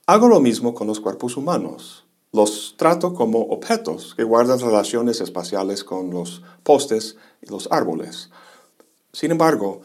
hago 0.06 0.28
lo 0.28 0.40
mismo 0.40 0.74
con 0.74 0.86
los 0.86 1.00
cuerpos 1.00 1.36
humanos. 1.36 2.04
Los 2.32 2.74
trato 2.76 3.14
como 3.14 3.40
objetos 3.40 4.14
que 4.14 4.24
guardan 4.24 4.58
relaciones 4.58 5.20
espaciales 5.20 5.84
con 5.84 6.10
los 6.10 6.42
postes 6.62 7.16
y 7.40 7.50
los 7.50 7.68
árboles. 7.70 8.30
Sin 9.12 9.30
embargo, 9.30 9.80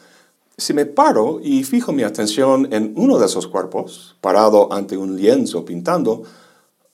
si 0.57 0.73
me 0.73 0.85
paro 0.85 1.39
y 1.41 1.63
fijo 1.63 1.91
mi 1.91 2.03
atención 2.03 2.67
en 2.73 2.93
uno 2.95 3.17
de 3.17 3.25
esos 3.25 3.47
cuerpos, 3.47 4.15
parado 4.21 4.71
ante 4.73 4.97
un 4.97 5.15
lienzo 5.15 5.63
pintando, 5.63 6.23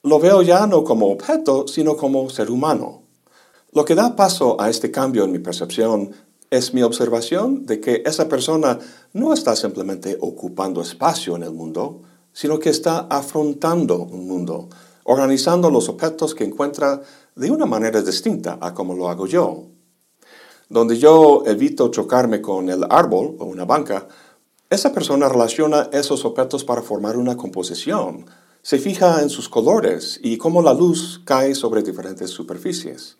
lo 0.02 0.20
veo 0.20 0.42
ya 0.42 0.66
no 0.66 0.84
como 0.84 1.10
objeto, 1.10 1.66
sino 1.66 1.96
como 1.96 2.30
ser 2.30 2.50
humano. 2.50 3.02
Lo 3.72 3.84
que 3.84 3.94
da 3.94 4.16
paso 4.16 4.60
a 4.60 4.70
este 4.70 4.90
cambio 4.90 5.24
en 5.24 5.32
mi 5.32 5.38
percepción 5.38 6.12
es 6.50 6.72
mi 6.72 6.82
observación 6.82 7.66
de 7.66 7.80
que 7.80 8.02
esa 8.06 8.28
persona 8.28 8.78
no 9.12 9.32
está 9.32 9.54
simplemente 9.56 10.16
ocupando 10.20 10.80
espacio 10.80 11.36
en 11.36 11.42
el 11.42 11.52
mundo, 11.52 12.02
sino 12.32 12.58
que 12.58 12.70
está 12.70 13.00
afrontando 13.10 14.02
un 14.02 14.26
mundo, 14.26 14.68
organizando 15.04 15.70
los 15.70 15.88
objetos 15.88 16.34
que 16.34 16.44
encuentra 16.44 17.02
de 17.34 17.50
una 17.50 17.66
manera 17.66 18.00
distinta 18.00 18.58
a 18.60 18.72
como 18.72 18.94
lo 18.94 19.08
hago 19.08 19.26
yo. 19.26 19.66
Donde 20.68 20.96
yo 20.96 21.42
evito 21.46 21.88
chocarme 21.88 22.40
con 22.40 22.68
el 22.68 22.84
árbol 22.88 23.36
o 23.38 23.44
una 23.44 23.64
banca, 23.64 24.06
esa 24.70 24.92
persona 24.92 25.28
relaciona 25.28 25.88
esos 25.92 26.24
objetos 26.24 26.62
para 26.62 26.82
formar 26.82 27.16
una 27.16 27.36
composición, 27.36 28.26
se 28.68 28.78
fija 28.78 29.22
en 29.22 29.30
sus 29.30 29.48
colores 29.48 30.20
y 30.22 30.36
cómo 30.36 30.60
la 30.60 30.74
luz 30.74 31.22
cae 31.24 31.54
sobre 31.54 31.82
diferentes 31.82 32.28
superficies. 32.28 33.16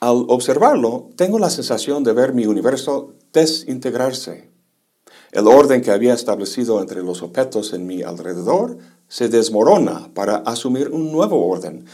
Al 0.00 0.24
observarlo, 0.26 1.10
tengo 1.14 1.38
la 1.38 1.48
sensación 1.48 2.02
de 2.02 2.12
ver 2.12 2.34
mi 2.34 2.44
universo 2.44 3.14
desintegrarse. 3.32 4.50
El 5.30 5.46
orden 5.46 5.80
que 5.80 5.92
había 5.92 6.12
establecido 6.12 6.80
entre 6.80 7.04
los 7.04 7.22
objetos 7.22 7.72
en 7.72 7.86
mi 7.86 8.02
alrededor 8.02 8.78
se 9.06 9.28
desmorona 9.28 10.12
para 10.12 10.38
asumir 10.38 10.88
un 10.88 11.12
nuevo 11.12 11.46
orden, 11.46 11.86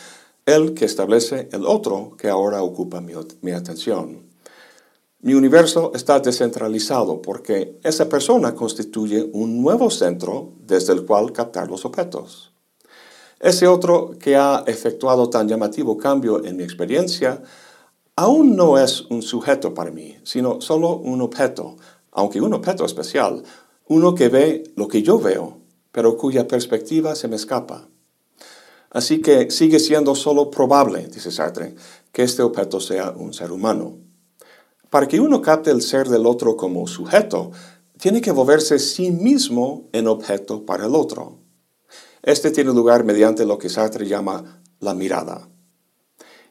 el 0.47 0.73
que 0.73 0.87
establece 0.87 1.51
el 1.53 1.67
otro 1.67 2.17
que 2.17 2.31
ahora 2.31 2.63
ocupa 2.63 3.03
mi, 3.03 3.13
mi 3.43 3.53
atención. 3.53 4.23
Mi 5.21 5.35
universo 5.35 5.93
está 5.95 6.19
descentralizado 6.19 7.21
porque 7.21 7.79
esa 7.85 8.09
persona 8.09 8.55
constituye 8.55 9.29
un 9.35 9.61
nuevo 9.61 9.91
centro 9.91 10.55
desde 10.61 10.95
el 10.95 11.05
cual 11.05 11.31
captar 11.31 11.69
los 11.69 11.85
objetos. 11.85 12.54
Ese 13.45 13.69
otro 13.69 14.13
que 14.19 14.37
ha 14.37 14.65
efectuado 14.67 15.29
tan 15.29 15.47
llamativo 15.47 15.99
cambio 15.99 16.43
en 16.47 16.57
mi 16.57 16.63
experiencia 16.63 17.43
aún 18.17 18.57
no 18.57 18.79
es 18.79 19.03
un 19.11 19.21
sujeto 19.21 19.75
para 19.75 19.91
mí, 19.91 20.17
sino 20.23 20.63
solo 20.63 20.97
un 20.97 21.21
objeto, 21.21 21.77
aunque 22.11 22.41
un 22.41 22.55
objeto 22.55 22.87
especial, 22.87 23.43
uno 23.87 24.15
que 24.15 24.31
ve 24.31 24.73
lo 24.77 24.89
que 24.89 25.03
yo 25.03 25.19
veo, 25.19 25.59
pero 25.93 26.17
cuya 26.17 26.49
perspectiva 26.49 27.15
se 27.15 27.29
me 27.29 27.37
escapa. 27.37 27.87
Así 28.89 29.21
que 29.21 29.51
sigue 29.51 29.79
siendo 29.79 30.15
solo 30.15 30.51
probable, 30.51 31.07
dice 31.09 31.31
Sartre, 31.31 31.75
que 32.13 32.23
este 32.23 32.43
objeto 32.43 32.81
sea 32.81 33.11
un 33.11 33.35
ser 33.35 33.53
humano. 33.53 33.99
Para 34.89 35.07
que 35.07 35.21
uno 35.21 35.43
capte 35.43 35.71
el 35.71 35.83
ser 35.83 36.09
del 36.09 36.25
otro 36.25 36.57
como 36.57 36.87
sujeto, 36.87 37.51
tiene 37.99 38.23
que 38.23 38.33
volverse 38.33 38.79
sí 38.79 39.11
mismo 39.11 39.91
en 39.93 40.07
objeto 40.07 40.65
para 40.65 40.87
el 40.87 40.95
otro. 40.95 41.44
Este 42.25 42.51
tiene 42.51 42.73
lugar 42.73 43.05
mediante 43.05 43.45
lo 43.45 43.59
que 43.59 43.69
Sartre 43.69 44.09
llama 44.09 44.63
la 44.81 44.95
mirada. 44.95 45.47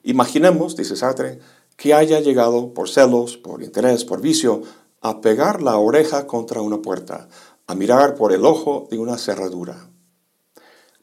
Imaginemos, 0.03 0.75
dice 0.75 0.95
Sartre, 0.95 1.39
que 1.77 1.95
haya 1.95 2.19
llegado 2.19 2.75
por 2.75 2.89
celos, 2.89 3.37
por 3.37 3.63
interés, 3.63 4.05
por 4.05 4.21
vicio, 4.21 4.61
a 5.01 5.19
pegar 5.19 5.63
la 5.63 5.77
oreja 5.77 6.27
contra 6.27 6.61
una 6.61 6.83
puerta, 6.83 7.27
a 7.65 7.73
mirar 7.73 8.13
por 8.13 8.33
el 8.33 8.45
ojo 8.45 8.87
de 8.91 8.99
una 8.99 9.17
cerradura. 9.17 9.89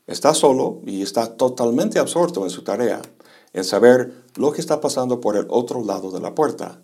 Está 0.07 0.35
solo 0.35 0.83
y 0.87 1.03
está 1.03 1.37
totalmente 1.37 1.99
absorto 1.99 2.45
en 2.45 2.51
su 2.51 2.63
tarea, 2.63 3.03
en 3.53 3.65
saber 3.65 4.13
lo 4.37 4.53
que 4.53 4.61
está 4.61 4.81
pasando 4.81 5.21
por 5.21 5.37
el 5.37 5.47
otro 5.49 5.85
lado 5.85 6.13
de 6.13 6.21
la 6.21 6.37
puerta. 6.37 6.81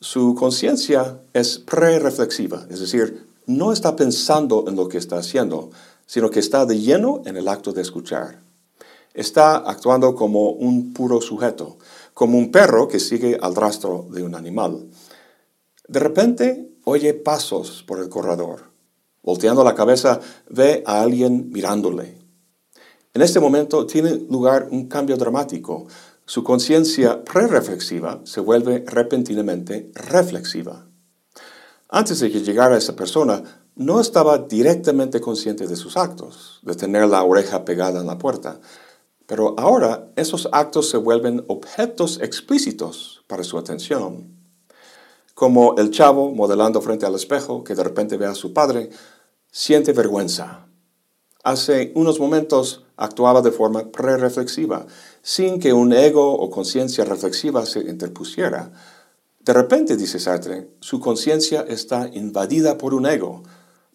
Su 0.00 0.34
conciencia 0.34 1.20
es 1.34 1.58
pre-reflexiva, 1.58 2.66
es 2.70 2.80
decir, 2.80 3.28
no 3.44 3.70
está 3.70 3.96
pensando 3.96 4.64
en 4.66 4.76
lo 4.76 4.88
que 4.88 4.98
está 4.98 5.18
haciendo, 5.18 5.70
sino 6.12 6.28
que 6.28 6.40
está 6.40 6.66
de 6.66 6.78
lleno 6.78 7.22
en 7.24 7.38
el 7.38 7.48
acto 7.48 7.72
de 7.72 7.80
escuchar 7.80 8.42
está 9.14 9.56
actuando 9.56 10.14
como 10.14 10.50
un 10.50 10.92
puro 10.92 11.22
sujeto, 11.22 11.78
como 12.12 12.36
un 12.36 12.50
perro 12.50 12.86
que 12.86 13.00
sigue 13.00 13.38
al 13.40 13.54
rastro 13.54 14.06
de 14.10 14.22
un 14.22 14.34
animal. 14.34 14.88
De 15.88 16.00
repente 16.00 16.70
oye 16.84 17.14
pasos 17.14 17.82
por 17.86 17.98
el 17.98 18.10
corredor. 18.10 18.72
Volteando 19.22 19.64
la 19.64 19.74
cabeza 19.74 20.20
ve 20.50 20.82
a 20.84 21.00
alguien 21.00 21.50
mirándole. 21.50 22.18
En 23.14 23.22
este 23.22 23.40
momento 23.40 23.86
tiene 23.86 24.10
lugar 24.28 24.68
un 24.70 24.88
cambio 24.88 25.16
dramático. 25.16 25.86
Su 26.26 26.44
conciencia 26.44 27.24
prereflexiva 27.24 28.20
se 28.24 28.40
vuelve 28.40 28.84
repentinamente 28.86 29.90
reflexiva. 29.94 30.86
Antes 31.88 32.20
de 32.20 32.30
que 32.30 32.42
llegara 32.42 32.76
esa 32.76 32.96
persona, 32.96 33.61
no 33.76 34.00
estaba 34.00 34.38
directamente 34.38 35.20
consciente 35.20 35.66
de 35.66 35.76
sus 35.76 35.96
actos, 35.96 36.60
de 36.62 36.74
tener 36.74 37.08
la 37.08 37.22
oreja 37.22 37.64
pegada 37.64 38.00
en 38.00 38.06
la 38.06 38.18
puerta, 38.18 38.60
pero 39.26 39.54
ahora 39.58 40.12
esos 40.16 40.48
actos 40.52 40.90
se 40.90 40.98
vuelven 40.98 41.44
objetos 41.48 42.20
explícitos 42.20 43.24
para 43.26 43.44
su 43.44 43.56
atención. 43.56 44.36
Como 45.34 45.76
el 45.76 45.90
chavo 45.90 46.32
modelando 46.32 46.82
frente 46.82 47.06
al 47.06 47.14
espejo 47.14 47.64
que 47.64 47.74
de 47.74 47.82
repente 47.82 48.16
ve 48.16 48.26
a 48.26 48.34
su 48.34 48.52
padre, 48.52 48.90
siente 49.50 49.92
vergüenza. 49.92 50.66
Hace 51.42 51.92
unos 51.94 52.20
momentos 52.20 52.84
actuaba 52.96 53.42
de 53.42 53.50
forma 53.50 53.90
pre-reflexiva, 53.90 54.86
sin 55.22 55.58
que 55.58 55.72
un 55.72 55.92
ego 55.92 56.34
o 56.34 56.50
conciencia 56.50 57.04
reflexiva 57.04 57.66
se 57.66 57.80
interpusiera. 57.80 58.70
De 59.40 59.52
repente, 59.52 59.96
dice 59.96 60.20
Sartre, 60.20 60.68
su 60.80 61.00
conciencia 61.00 61.64
está 61.66 62.08
invadida 62.12 62.78
por 62.78 62.94
un 62.94 63.06
ego, 63.06 63.42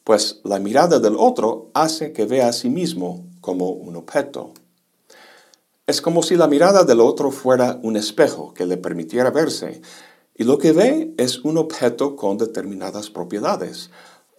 pues 0.07 0.39
la 0.45 0.57
mirada 0.57 0.99
del 0.99 1.17
otro 1.17 1.69
hace 1.73 2.13
que 2.13 2.25
vea 2.25 2.47
a 2.47 2.53
sí 2.53 2.69
mismo 2.69 3.27
como 3.41 3.71
un 3.71 3.97
objeto. 3.97 4.53
Es 5.85 6.01
como 6.01 6.23
si 6.23 6.37
la 6.37 6.47
mirada 6.47 6.85
del 6.85 7.01
otro 7.01 7.29
fuera 7.29 7.77
un 7.83 7.97
espejo 7.97 8.53
que 8.53 8.65
le 8.65 8.77
permitiera 8.77 9.31
verse, 9.31 9.81
y 10.33 10.45
lo 10.45 10.59
que 10.59 10.71
ve 10.71 11.13
es 11.17 11.39
un 11.39 11.57
objeto 11.57 12.15
con 12.15 12.37
determinadas 12.37 13.09
propiedades, 13.09 13.89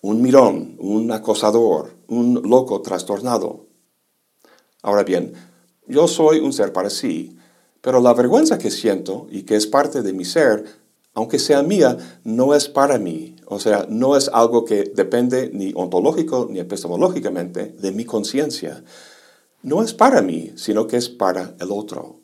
un 0.01 0.23
mirón, 0.23 0.75
un 0.79 1.13
acosador, 1.13 1.99
un 2.07 2.41
loco 2.49 2.81
trastornado. 2.81 3.67
Ahora 4.81 5.05
bien, 5.05 5.35
yo 5.87 6.09
soy 6.09 6.39
un 6.39 6.55
ser 6.55 6.73
para 6.73 6.89
sí, 6.89 7.37
pero 7.83 8.01
la 8.01 8.15
vergüenza 8.15 8.57
que 8.57 8.71
siento 8.71 9.27
y 9.31 9.43
que 9.43 9.57
es 9.57 9.67
parte 9.67 10.01
de 10.01 10.15
mi 10.15 10.25
ser, 10.25 10.65
aunque 11.19 11.39
sea 11.39 11.63
mía, 11.63 11.97
no 12.25 12.55
es 12.55 12.69
para 12.69 12.99
mí, 12.99 13.37
o 13.47 13.61
sea, 13.61 13.87
no 13.89 14.17
es 14.17 14.31
algo 14.33 14.65
que 14.65 14.85
depende 14.95 15.51
ni 15.53 15.73
ontológico 15.75 16.49
ni 16.51 16.59
epistemológicamente 16.59 17.75
de 17.79 17.93
mi 17.93 18.05
conciencia 18.05 18.83
no 19.63 19.83
es 19.83 19.93
para 19.93 20.23
mí, 20.23 20.53
sino 20.57 20.87
que 20.87 20.97
es 20.97 21.09
para 21.09 21.55
el 21.59 21.73
otro. 21.73 22.21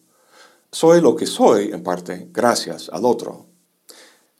Soy 0.71 1.01
lo 1.01 1.17
que 1.17 1.27
soy 1.27 1.71
en 1.73 1.83
parte 1.83 2.29
gracias 2.33 2.89
al 2.93 3.05
otro. 3.05 3.47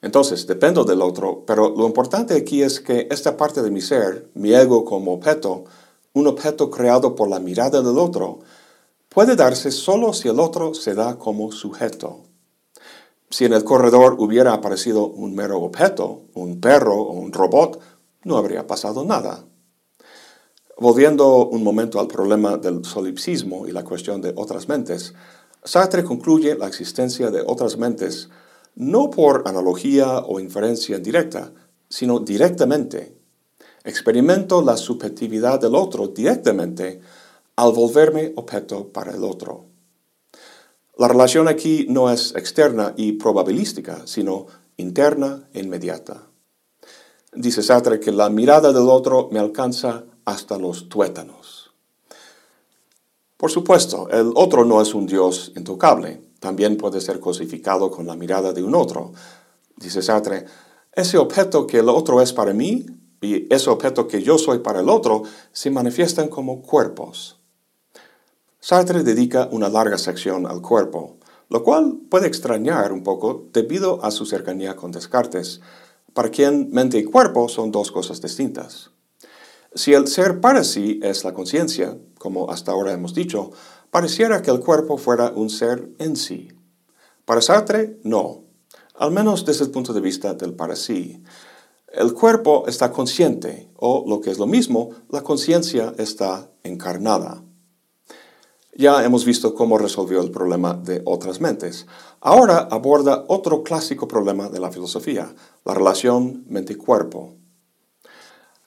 Entonces, 0.01 0.47
dependo 0.47 0.85
del 0.85 1.01
otro, 1.01 1.45
pero 1.47 1.71
lo 1.71 1.87
importante 1.87 2.35
aquí 2.35 2.63
es 2.63 2.81
que 2.81 3.09
esta 3.11 3.37
parte 3.37 3.63
de 3.63 3.71
mi 3.71 3.81
ser, 3.81 4.31
mi 4.35 4.55
ego 4.55 4.85
como 4.85 5.15
objeto, 5.15 5.65
un 6.13 6.27
objeto 6.27 6.71
creado 6.71 7.15
por 7.15 7.29
la 7.29 7.41
mirada 7.41 7.83
del 7.83 7.99
otro, 7.99 8.41
puede 9.09 9.35
darse 9.35 9.71
solo 9.71 10.13
si 10.13 10.29
el 10.29 10.39
otro 10.39 10.75
se 10.75 10.95
da 10.95 11.19
como 11.19 11.53
sujeto. 11.53 12.21
Si 13.35 13.45
en 13.45 13.53
el 13.53 13.65
corredor 13.65 14.15
hubiera 14.21 14.53
aparecido 14.53 15.09
un 15.09 15.35
mero 15.35 15.61
objeto, 15.61 16.23
un 16.35 16.61
perro 16.61 16.95
o 16.95 17.15
un 17.15 17.33
robot, 17.33 17.81
no 18.23 18.37
habría 18.37 18.69
pasado 18.69 19.05
nada. 19.05 19.45
Volviendo 20.79 21.45
un 21.45 21.65
momento 21.65 21.99
al 21.99 22.07
problema 22.07 22.59
del 22.59 22.85
solipsismo 22.85 23.67
y 23.67 23.73
la 23.73 23.83
cuestión 23.83 24.21
de 24.21 24.33
otras 24.37 24.69
mentes, 24.69 25.15
Sartre 25.65 26.05
concluye 26.05 26.55
la 26.55 26.69
existencia 26.69 27.33
de 27.33 27.43
otras 27.45 27.77
mentes 27.77 28.29
no 28.77 29.11
por 29.11 29.43
analogía 29.47 30.19
o 30.21 30.39
inferencia 30.39 31.01
directa, 31.01 31.53
sino 31.89 32.21
directamente. 32.21 33.19
Experimento 33.83 34.63
la 34.63 34.77
subjetividad 34.77 35.59
del 35.59 35.75
otro 35.75 36.07
directamente 36.07 37.01
al 37.57 37.73
volverme 37.73 38.33
objeto 38.37 38.93
para 38.93 39.11
el 39.11 39.25
otro. 39.25 39.74
La 40.97 41.09
relación 41.09 41.49
aquí 41.49 41.87
no 41.89 42.09
es 42.11 42.35
externa 42.37 42.95
y 42.97 43.13
probabilística, 43.13 44.07
sino 44.07 44.47
interna 44.77 45.49
e 45.53 45.61
inmediata. 45.61 46.29
Dice 47.33 47.65
Sartre 47.65 47.99
que 47.99 48.13
la 48.13 48.31
mirada 48.31 48.73
del 48.73 48.89
otro 48.89 49.29
me 49.33 49.41
alcanza 49.41 50.05
hasta 50.25 50.57
los 50.57 50.89
tuétanos. 50.89 51.73
Por 53.37 53.51
supuesto, 53.51 54.09
el 54.11 54.31
otro 54.37 54.65
no 54.65 54.81
es 54.81 54.95
un 54.95 55.07
Dios 55.07 55.53
intocable, 55.57 56.23
también 56.39 56.77
puede 56.77 57.01
ser 57.01 57.19
cosificado 57.19 57.91
con 57.91 58.07
la 58.07 58.15
mirada 58.15 58.53
de 58.53 58.63
un 58.63 58.77
otro. 58.77 59.13
Dice 59.77 60.01
Sartre, 60.01 60.45
ese 60.93 61.19
objeto 61.19 61.67
que 61.67 61.81
el 61.81 61.89
otro 61.89 62.23
es 62.23 62.33
para 62.33 62.53
mí 62.53 62.87
y 63.21 63.53
ese 63.53 63.69
objeto 63.69 64.07
que 64.07 64.23
yo 64.23 64.39
soy 64.39 64.61
para 64.61 64.81
el 64.81 64.89
otro 64.89 65.25
se 65.51 65.71
manifiestan 65.71 66.29
como 66.29 66.63
cuerpos. 66.63 67.41
Sartre 68.65 69.03
dedica 69.03 69.47
una 69.53 69.69
larga 69.69 69.99
sección 69.99 70.47
al 70.47 70.63
cuerpo, 70.63 71.19
lo 71.51 71.63
cual 71.63 71.99
puede 72.09 72.27
extrañar 72.27 72.95
un 72.95 73.03
poco 73.03 73.47
debido 73.53 74.03
a 74.03 74.11
su 74.11 74.25
cercanía 74.25 74.75
con 74.75 74.91
Descartes, 74.91 75.61
para 76.15 76.31
quien 76.31 76.71
mente 76.71 76.97
y 76.97 77.05
cuerpo 77.05 77.51
son 77.51 77.71
dos 77.71 77.93
cosas 77.93 78.23
distintas. 78.23 78.91
Si 79.75 79.93
el 79.93 80.09
ser 80.09 80.41
para 80.41 80.65
sí 80.65 80.99
es 81.03 81.25
la 81.25 81.35
conciencia, 81.35 81.99
como 82.17 82.51
hasta 82.51 82.73
ahora 82.73 82.95
hemos 82.95 83.13
dicho, 83.13 83.51
pareciera 83.91 84.41
que 84.41 84.51
el 84.51 84.61
cuerpo 84.61 84.97
fuera 84.97 85.31
un 85.37 85.51
ser 85.51 85.91
en 85.99 86.17
sí. 86.17 86.49
Para 87.27 87.43
Sartre, 87.43 87.99
no, 88.03 88.45
al 88.95 89.11
menos 89.11 89.45
desde 89.45 89.67
el 89.67 89.73
punto 89.73 89.93
de 89.93 90.01
vista 90.01 90.33
del 90.33 90.55
para 90.55 90.75
sí. 90.75 91.23
El 91.93 92.15
cuerpo 92.15 92.65
está 92.67 92.91
consciente, 92.91 93.69
o 93.77 94.07
lo 94.09 94.23
que 94.23 94.31
es 94.31 94.39
lo 94.39 94.47
mismo, 94.47 94.89
la 95.11 95.21
conciencia 95.21 95.93
está 95.99 96.51
encarnada. 96.63 97.45
Ya 98.77 99.05
hemos 99.05 99.25
visto 99.25 99.55
cómo 99.55 99.79
resolvió 99.79 100.21
el 100.21 100.33
problema 100.33 100.75
de 100.75 101.01
otras 101.05 101.41
mentes. 101.41 101.87
Ahora 102.21 102.69
aborda 102.71 103.25
otro 103.29 103.63
clásico 103.63 104.09
problema 104.09 104.49
de 104.49 104.59
la 104.59 104.73
filosofía, 104.73 105.33
la 105.65 105.75
relación 105.75 106.45
mente-cuerpo. 106.49 107.35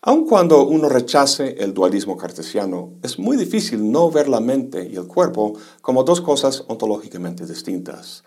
Aun 0.01 0.25
cuando 0.25 0.65
uno 0.65 0.87
rechace 0.87 1.57
el 1.59 1.73
dualismo 1.73 2.15
cartesiano, 2.15 2.93
es 3.03 3.19
muy 3.19 3.35
difícil 3.35 3.91
no 3.91 4.09
ver 4.09 4.29
la 4.29 4.39
mente 4.39 4.87
y 4.89 4.95
el 4.95 5.07
cuerpo 5.07 5.53
como 5.81 6.05
dos 6.05 6.21
cosas 6.21 6.63
ontológicamente 6.69 7.45
distintas. 7.45 8.23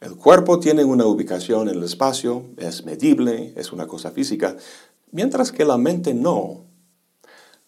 El 0.00 0.16
cuerpo 0.16 0.60
tiene 0.60 0.84
una 0.84 1.06
ubicación 1.06 1.70
en 1.70 1.76
el 1.76 1.84
espacio, 1.84 2.50
es 2.58 2.84
medible, 2.84 3.54
es 3.56 3.72
una 3.72 3.86
cosa 3.86 4.10
física, 4.10 4.56
mientras 5.12 5.50
que 5.50 5.64
la 5.64 5.78
mente 5.78 6.12
no. 6.12 6.63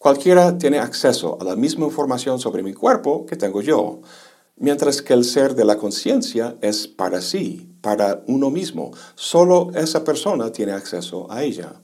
Cualquiera 0.06 0.56
tiene 0.56 0.78
acceso 0.78 1.36
a 1.40 1.42
la 1.42 1.56
misma 1.56 1.84
información 1.84 2.38
sobre 2.38 2.62
mi 2.62 2.72
cuerpo 2.72 3.26
que 3.26 3.34
tengo 3.34 3.60
yo, 3.60 4.02
mientras 4.54 5.02
que 5.02 5.14
el 5.14 5.24
ser 5.24 5.56
de 5.56 5.64
la 5.64 5.78
conciencia 5.78 6.54
es 6.60 6.86
para 6.86 7.20
sí, 7.20 7.72
para 7.80 8.22
uno 8.28 8.48
mismo. 8.48 8.92
Solo 9.16 9.72
esa 9.74 10.04
persona 10.04 10.52
tiene 10.52 10.70
acceso 10.70 11.26
a 11.28 11.42
ella. 11.42 11.80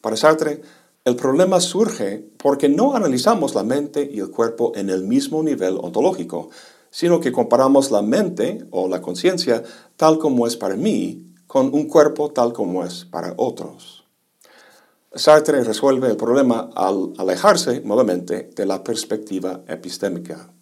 Para 0.00 0.16
Sartre, 0.16 0.62
el 1.04 1.14
problema 1.14 1.60
surge 1.60 2.28
porque 2.38 2.68
no 2.68 2.96
analizamos 2.96 3.54
la 3.54 3.62
mente 3.62 4.10
y 4.12 4.18
el 4.18 4.32
cuerpo 4.32 4.72
en 4.74 4.90
el 4.90 5.04
mismo 5.04 5.40
nivel 5.44 5.78
ontológico, 5.80 6.50
sino 6.90 7.20
que 7.20 7.30
comparamos 7.30 7.92
la 7.92 8.02
mente 8.02 8.66
o 8.72 8.88
la 8.88 9.00
conciencia 9.00 9.62
tal 9.96 10.18
como 10.18 10.48
es 10.48 10.56
para 10.56 10.74
mí 10.74 11.34
con 11.46 11.72
un 11.72 11.86
cuerpo 11.86 12.32
tal 12.32 12.52
como 12.52 12.84
es 12.84 13.04
para 13.04 13.34
otros. 13.36 13.97
Sartre 15.14 15.64
resuelve 15.64 16.08
el 16.08 16.16
problema 16.16 16.70
al 16.74 17.14
alejarse 17.16 17.80
nuevamente 17.80 18.50
de 18.54 18.66
la 18.66 18.84
perspectiva 18.84 19.62
epistémica. 19.66 20.52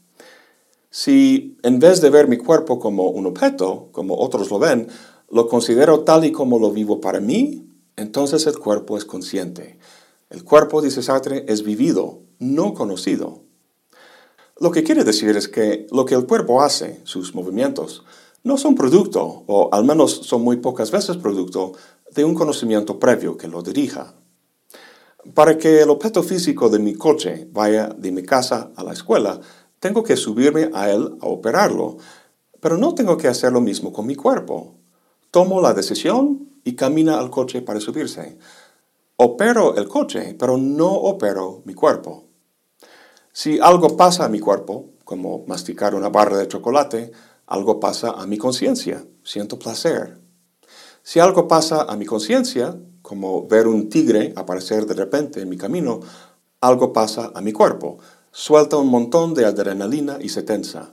Si 0.89 1.59
en 1.63 1.81
vez 1.81 2.01
de 2.01 2.11
ver 2.11 2.29
mi 2.29 2.37
cuerpo 2.39 2.79
como 2.79 3.11
un 3.11 3.27
objeto, 3.27 3.89
como 3.91 4.17
otros 4.19 4.51
lo 4.51 4.61
ven, 4.61 4.89
lo 5.31 5.49
considero 5.49 6.01
tal 6.01 6.25
y 6.25 6.31
como 6.31 6.61
lo 6.61 6.71
vivo 6.71 7.01
para 7.01 7.19
mí, 7.19 7.69
entonces 7.97 8.47
el 8.47 8.59
cuerpo 8.59 8.97
es 8.97 9.05
consciente. 9.05 9.79
El 10.31 10.45
cuerpo, 10.45 10.81
dice 10.81 11.03
Sartre, 11.03 11.45
es 11.49 11.65
vivido, 11.65 12.21
no 12.39 12.73
conocido. 12.73 13.43
Lo 14.61 14.71
que 14.71 14.85
quiere 14.85 15.03
decir 15.03 15.37
es 15.37 15.49
que 15.49 15.89
lo 15.91 16.05
que 16.05 16.15
el 16.15 16.27
cuerpo 16.27 16.63
hace, 16.63 17.01
sus 17.05 17.35
movimientos, 17.35 18.05
no 18.45 18.57
son 18.57 18.77
producto, 18.77 19.43
o 19.47 19.71
al 19.73 19.85
menos 19.85 20.13
son 20.13 20.43
muy 20.43 20.59
pocas 20.59 20.93
veces 20.93 21.17
producto, 21.17 21.73
de 22.15 22.25
un 22.25 22.35
conocimiento 22.35 23.01
previo 23.01 23.37
que 23.37 23.49
lo 23.49 23.63
dirija. 23.63 24.15
Para 25.35 25.59
que 25.59 25.83
el 25.83 25.91
objeto 25.91 26.23
físico 26.23 26.69
de 26.69 26.79
mi 26.79 26.95
coche 26.95 27.49
vaya 27.53 27.89
de 27.89 28.13
mi 28.13 28.23
casa 28.23 28.71
a 28.77 28.83
la 28.83 28.93
escuela, 28.93 29.41
tengo 29.81 30.03
que 30.03 30.17
subirme 30.17 30.71
a 30.73 30.91
él 30.91 31.17
a 31.21 31.27
operarlo, 31.27 31.99
pero 32.61 32.77
no 32.77 32.95
tengo 32.95 33.17
que 33.17 33.29
hacer 33.29 33.53
lo 33.53 33.61
mismo 33.61 33.93
con 33.93 34.07
mi 34.07 34.15
cuerpo. 34.15 34.75
Tomo 35.31 35.61
la 35.61 35.75
decisión 35.75 36.49
y 36.65 36.75
camina 36.75 37.19
al 37.19 37.31
coche 37.31 37.63
para 37.63 37.81
subirse. 37.81 38.39
Opero 39.17 39.77
el 39.77 39.89
coche, 39.89 40.35
pero 40.39 40.57
no 40.57 40.93
opero 40.93 41.63
mi 41.65 41.75
cuerpo. 41.75 42.25
Si 43.33 43.59
algo 43.61 43.97
pasa 43.97 44.25
a 44.25 44.29
mi 44.29 44.41
cuerpo, 44.41 44.91
como 45.05 45.45
masticar 45.47 45.95
una 45.95 46.09
barra 46.09 46.39
de 46.39 46.49
chocolate, 46.49 47.13
algo 47.47 47.79
pasa 47.79 48.11
a 48.11 48.27
mi 48.27 48.39
conciencia, 48.39 49.07
siento 49.23 49.59
placer. 49.59 50.19
Si 51.03 51.21
algo 51.21 51.47
pasa 51.47 51.83
a 51.83 51.97
mi 51.97 52.05
conciencia, 52.05 52.77
como 53.07 53.47
ver 53.47 53.69
un 53.69 53.89
tigre 53.89 54.33
aparecer 54.35 54.85
de 54.85 54.95
repente 54.95 55.41
en 55.41 55.49
mi 55.49 55.57
camino, 55.57 56.01
algo 56.61 56.93
pasa 56.93 57.31
a 57.33 57.41
mi 57.41 57.53
cuerpo, 57.53 57.99
suelta 58.33 58.79
un 58.79 58.89
montón 58.89 59.33
de 59.33 59.45
adrenalina 59.45 60.19
y 60.21 60.29
se 60.29 60.43
tensa. 60.43 60.93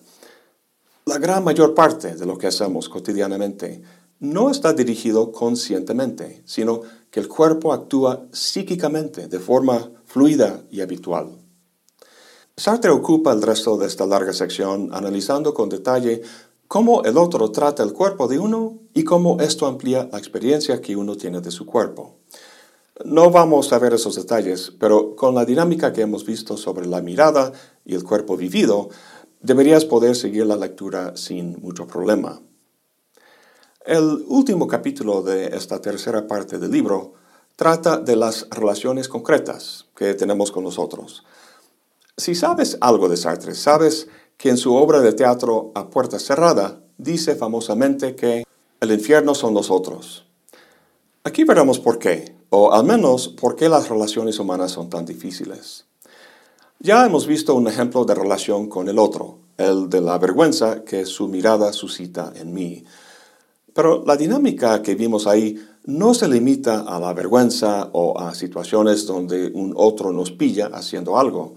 La 1.06 1.17
gran 1.17 1.43
mayor 1.43 1.73
parte 1.73 2.13
de 2.15 2.28
lo 2.28 2.38
que 2.38 2.45
hacemos 2.45 2.88
cotidianamente 2.88 3.82
no 4.19 4.52
está 4.52 4.73
dirigido 4.73 5.32
conscientemente, 5.32 6.43
sino 6.45 6.82
que 7.10 7.19
el 7.19 7.28
cuerpo 7.28 7.73
actúa 7.73 8.28
psíquicamente 8.32 9.28
de 9.28 9.39
forma 9.39 9.89
fluida 10.06 10.62
y 10.69 10.82
habitual. 10.82 11.39
Sartre 12.56 12.91
ocupa 12.91 13.34
el 13.34 13.41
resto 13.41 13.76
de 13.76 13.88
esta 13.88 14.06
larga 14.06 14.34
sección 14.34 14.91
analizando 14.93 15.56
con 15.56 15.69
detalle 15.69 16.21
cómo 16.74 17.04
el 17.04 17.20
otro 17.20 17.52
trata 17.52 17.84
el 17.84 17.94
cuerpo 17.94 18.28
de 18.28 18.40
uno 18.40 18.80
y 18.96 19.04
cómo 19.04 19.40
esto 19.42 19.68
amplía 19.68 20.10
la 20.12 20.18
experiencia 20.18 20.82
que 20.82 20.96
uno 20.96 21.16
tiene 21.16 21.40
de 21.40 21.52
su 21.52 21.68
cuerpo. 21.68 22.16
No 23.06 23.30
vamos 23.30 23.72
a 23.72 23.78
ver 23.78 23.94
esos 23.94 24.16
detalles, 24.16 24.74
pero 24.80 25.16
con 25.16 25.36
la 25.36 25.46
dinámica 25.46 25.94
que 25.94 26.02
hemos 26.02 26.26
visto 26.26 26.58
sobre 26.58 26.88
la 26.88 27.00
mirada 27.04 27.52
y 27.86 27.94
el 27.94 28.04
cuerpo 28.04 28.38
vivido, 28.38 28.90
deberías 29.40 29.86
poder 29.86 30.16
seguir 30.16 30.48
la 30.48 30.56
lectura 30.56 31.16
sin 31.16 31.62
mucho 31.62 31.86
problema. 31.86 32.42
El 33.86 34.26
último 34.28 34.68
capítulo 34.68 35.22
de 35.22 35.56
esta 35.56 35.80
tercera 35.80 36.26
parte 36.26 36.58
del 36.58 36.72
libro 36.72 37.14
trata 37.56 37.98
de 37.98 38.16
las 38.16 38.48
relaciones 38.50 39.08
concretas 39.08 39.86
que 39.96 40.16
tenemos 40.16 40.52
con 40.52 40.64
nosotros. 40.64 41.24
Si 42.18 42.34
sabes 42.34 42.80
algo 42.82 43.10
de 43.10 43.18
Sartre, 43.18 43.54
sabes 43.54 44.08
que 44.38 44.50
en 44.50 44.58
su 44.58 44.76
obra 44.76 45.02
de 45.02 45.13
teatro 45.13 45.72
A 45.76 45.89
Puerta 45.89 46.19
Cerrada 46.19 46.82
dice 46.98 47.36
famosamente 47.36 48.15
que 48.15 48.43
el 48.80 48.91
infierno 48.91 49.36
son 49.36 49.54
los 49.54 49.72
otros. 49.72 50.26
Aquí 51.24 51.43
veremos 51.43 51.80
por 51.80 52.00
qué, 52.00 52.36
o 52.50 52.74
al 52.74 52.84
menos 52.84 53.30
por 53.30 53.56
qué 53.56 53.69
las 53.69 53.89
relaciones 53.89 54.39
humanas 54.39 54.72
son 54.72 54.89
tan 54.89 55.06
difíciles. 55.06 55.86
Ya 56.80 57.06
hemos 57.06 57.26
visto 57.26 57.56
un 57.56 57.67
ejemplo 57.67 58.04
de 58.04 58.13
relación 58.13 58.67
con 58.67 58.89
el 58.89 59.00
otro, 59.00 59.38
el 59.58 59.89
de 59.89 60.02
la 60.02 60.17
vergüenza 60.17 60.84
que 60.84 61.06
su 61.06 61.30
mirada 61.30 61.72
suscita 61.72 62.34
en 62.36 62.54
mí. 62.54 62.84
Pero 63.74 64.04
la 64.06 64.17
dinámica 64.17 64.82
que 64.82 64.96
vimos 64.96 65.26
ahí 65.26 65.58
no 65.86 66.13
se 66.13 66.28
limita 66.28 66.82
a 66.82 67.00
la 67.00 67.13
vergüenza 67.13 67.89
o 67.93 68.19
a 68.19 68.36
situaciones 68.36 69.06
donde 69.06 69.48
un 69.54 69.74
otro 69.76 70.12
nos 70.12 70.32
pilla 70.32 70.72
haciendo 70.74 71.17
algo. 71.17 71.56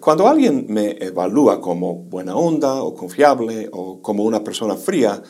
Cuando 0.00 0.28
alguien 0.28 0.66
me 0.68 0.98
evalúa 1.00 1.60
como 1.60 1.94
buena 1.94 2.36
onda 2.36 2.82
o 2.82 2.94
confiable 2.94 3.70
o 3.72 4.02
como 4.02 4.24
una 4.24 4.44
persona 4.44 4.76
fría, 4.76 5.22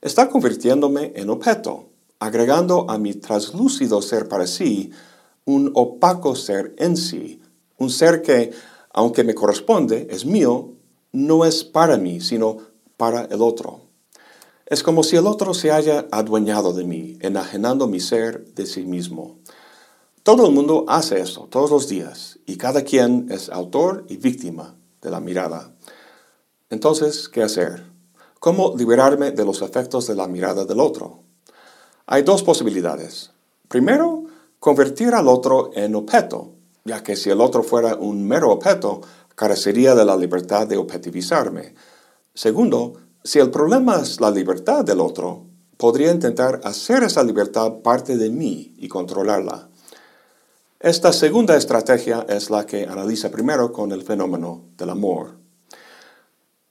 está 0.00 0.28
convirtiéndome 0.30 1.12
en 1.16 1.28
objeto, 1.28 1.90
agregando 2.18 2.88
a 2.88 2.96
mi 2.96 3.14
traslúcido 3.14 4.00
ser 4.00 4.28
para 4.28 4.46
sí 4.46 4.90
un 5.44 5.70
opaco 5.74 6.34
ser 6.34 6.74
en 6.78 6.96
sí, 6.96 7.40
un 7.78 7.90
ser 7.90 8.22
que, 8.22 8.52
aunque 8.92 9.22
me 9.22 9.34
corresponde, 9.34 10.08
es 10.10 10.24
mío, 10.24 10.72
no 11.12 11.44
es 11.44 11.62
para 11.62 11.98
mí, 11.98 12.20
sino 12.20 12.58
para 12.96 13.26
el 13.26 13.42
otro. 13.42 13.82
Es 14.64 14.82
como 14.82 15.02
si 15.02 15.16
el 15.16 15.26
otro 15.26 15.52
se 15.52 15.70
haya 15.70 16.06
adueñado 16.10 16.72
de 16.72 16.84
mí, 16.84 17.18
enajenando 17.20 17.86
mi 17.86 18.00
ser 18.00 18.46
de 18.54 18.66
sí 18.66 18.84
mismo. 18.84 19.38
Todo 20.26 20.44
el 20.44 20.52
mundo 20.52 20.84
hace 20.88 21.20
eso 21.20 21.46
todos 21.48 21.70
los 21.70 21.86
días 21.86 22.40
y 22.46 22.56
cada 22.56 22.82
quien 22.82 23.28
es 23.30 23.48
autor 23.48 24.06
y 24.08 24.16
víctima 24.16 24.74
de 25.00 25.08
la 25.12 25.20
mirada. 25.20 25.72
Entonces, 26.68 27.28
¿qué 27.28 27.44
hacer? 27.44 27.84
¿Cómo 28.40 28.74
liberarme 28.76 29.30
de 29.30 29.44
los 29.44 29.62
efectos 29.62 30.08
de 30.08 30.16
la 30.16 30.26
mirada 30.26 30.64
del 30.64 30.80
otro? 30.80 31.20
Hay 32.06 32.22
dos 32.22 32.42
posibilidades. 32.42 33.30
Primero, 33.68 34.24
convertir 34.58 35.14
al 35.14 35.28
otro 35.28 35.70
en 35.74 35.94
objeto, 35.94 36.54
ya 36.84 37.04
que 37.04 37.14
si 37.14 37.30
el 37.30 37.40
otro 37.40 37.62
fuera 37.62 37.94
un 37.94 38.26
mero 38.26 38.50
objeto, 38.50 39.02
carecería 39.36 39.94
de 39.94 40.04
la 40.04 40.16
libertad 40.16 40.66
de 40.66 40.76
objetivizarme. 40.76 41.72
Segundo, 42.34 42.94
si 43.22 43.38
el 43.38 43.52
problema 43.52 44.00
es 44.02 44.20
la 44.20 44.32
libertad 44.32 44.84
del 44.84 44.98
otro, 44.98 45.44
podría 45.76 46.10
intentar 46.10 46.62
hacer 46.64 47.04
esa 47.04 47.22
libertad 47.22 47.74
parte 47.84 48.16
de 48.16 48.28
mí 48.28 48.74
y 48.76 48.88
controlarla. 48.88 49.68
Esta 50.86 51.12
segunda 51.12 51.56
estrategia 51.56 52.24
es 52.28 52.48
la 52.48 52.64
que 52.64 52.84
analiza 52.84 53.28
primero 53.28 53.72
con 53.72 53.90
el 53.90 54.04
fenómeno 54.04 54.66
del 54.78 54.90
amor. 54.90 55.36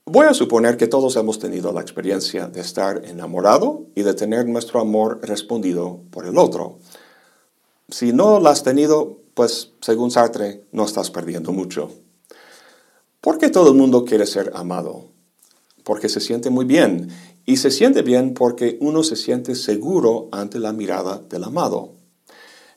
Voy 0.05 0.25
a 0.25 0.33
suponer 0.33 0.77
que 0.77 0.87
todos 0.87 1.17
hemos 1.17 1.37
tenido 1.37 1.73
la 1.73 1.81
experiencia 1.81 2.47
de 2.47 2.61
estar 2.61 3.03
enamorado 3.03 3.87
y 3.93 4.03
de 4.03 4.13
tener 4.13 4.47
nuestro 4.47 4.79
amor 4.79 5.19
respondido 5.21 5.99
por 6.11 6.25
el 6.25 6.37
otro. 6.37 6.77
Si 7.89 8.13
no 8.13 8.39
lo 8.39 8.47
has 8.47 8.63
tenido, 8.63 9.17
pues 9.33 9.73
según 9.81 10.11
Sartre, 10.11 10.63
no 10.71 10.85
estás 10.85 11.11
perdiendo 11.11 11.51
mucho. 11.51 11.91
¿Por 13.19 13.37
qué 13.37 13.49
todo 13.49 13.71
el 13.71 13.75
mundo 13.75 14.05
quiere 14.05 14.27
ser 14.27 14.49
amado? 14.55 15.07
Porque 15.83 16.07
se 16.07 16.21
siente 16.21 16.49
muy 16.49 16.63
bien. 16.63 17.09
Y 17.45 17.57
se 17.57 17.69
siente 17.69 18.01
bien 18.01 18.33
porque 18.33 18.77
uno 18.79 19.03
se 19.03 19.17
siente 19.17 19.55
seguro 19.55 20.29
ante 20.31 20.59
la 20.59 20.71
mirada 20.71 21.21
del 21.29 21.43
amado. 21.43 22.04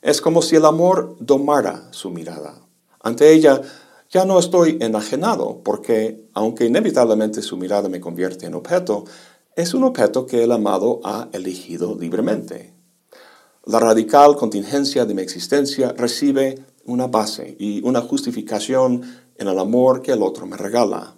Es 0.03 0.21
como 0.21 0.43
si 0.43 0.57
el 0.57 0.65
amor 0.65 1.17
domara 1.21 1.89
su 1.91 2.11
mirada. 2.11 2.55
Ante 3.01 3.33
ella 3.33 3.61
ya 4.11 4.25
no 4.25 4.39
estoy 4.39 4.79
enajenado 4.81 5.61
porque, 5.65 6.29
aunque 6.35 6.67
inevitablemente 6.67 7.43
su 7.43 7.57
mirada 7.57 7.89
me 7.89 8.01
convierte 8.01 8.47
en 8.47 8.55
objeto, 8.55 9.05
es 9.57 9.75
un 9.75 9.85
objeto 9.85 10.25
que 10.25 10.45
el 10.45 10.53
amado 10.53 11.01
ha 11.05 11.29
elegido 11.33 11.97
libremente. 11.99 12.73
La 13.65 13.81
radical 13.81 14.37
contingencia 14.37 15.05
de 15.05 15.15
mi 15.15 15.21
existencia 15.21 15.93
recibe 15.97 16.65
una 16.87 17.07
base 17.07 17.57
y 17.59 17.83
una 17.85 18.01
justificación 18.01 19.03
en 19.37 19.49
el 19.49 19.59
amor 19.59 20.01
que 20.01 20.13
el 20.13 20.23
otro 20.23 20.47
me 20.47 20.57
regala. 20.57 21.15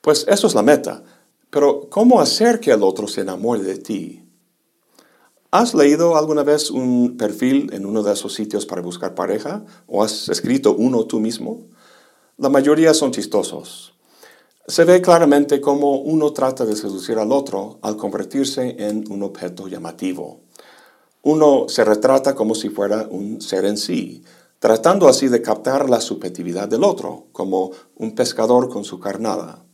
Pues 0.00 0.26
eso 0.28 0.46
es 0.46 0.54
la 0.54 0.62
meta. 0.62 1.02
Pero 1.50 1.88
¿cómo 1.88 2.20
hacer 2.20 2.60
que 2.60 2.72
el 2.72 2.82
otro 2.82 3.08
se 3.08 3.22
enamore 3.22 3.62
de 3.62 3.78
ti? 3.78 4.22
¿Has 5.52 5.74
leído 5.74 6.16
alguna 6.16 6.44
vez 6.44 6.70
un 6.70 7.16
perfil 7.16 7.70
en 7.72 7.84
uno 7.84 8.04
de 8.04 8.12
esos 8.12 8.34
sitios 8.34 8.66
para 8.66 8.82
buscar 8.82 9.16
pareja? 9.16 9.64
¿O 9.88 10.04
has 10.04 10.28
escrito 10.28 10.76
uno 10.76 11.06
tú 11.06 11.18
mismo? 11.18 11.66
La 12.36 12.48
mayoría 12.48 12.94
son 12.94 13.10
chistosos. 13.10 13.92
Se 14.68 14.84
ve 14.84 15.02
claramente 15.02 15.60
cómo 15.60 16.02
uno 16.02 16.32
trata 16.32 16.64
de 16.64 16.76
seducir 16.76 17.18
al 17.18 17.32
otro 17.32 17.80
al 17.82 17.96
convertirse 17.96 18.76
en 18.78 19.10
un 19.10 19.24
objeto 19.24 19.66
llamativo. 19.66 20.42
Uno 21.22 21.68
se 21.68 21.84
retrata 21.84 22.36
como 22.36 22.54
si 22.54 22.68
fuera 22.68 23.08
un 23.10 23.40
ser 23.40 23.64
en 23.64 23.76
sí, 23.76 24.22
tratando 24.60 25.08
así 25.08 25.26
de 25.26 25.42
captar 25.42 25.90
la 25.90 26.00
subjetividad 26.00 26.68
del 26.68 26.84
otro, 26.84 27.26
como 27.32 27.72
un 27.96 28.14
pescador 28.14 28.68
con 28.68 28.84
su 28.84 29.00
carnada. 29.00 29.64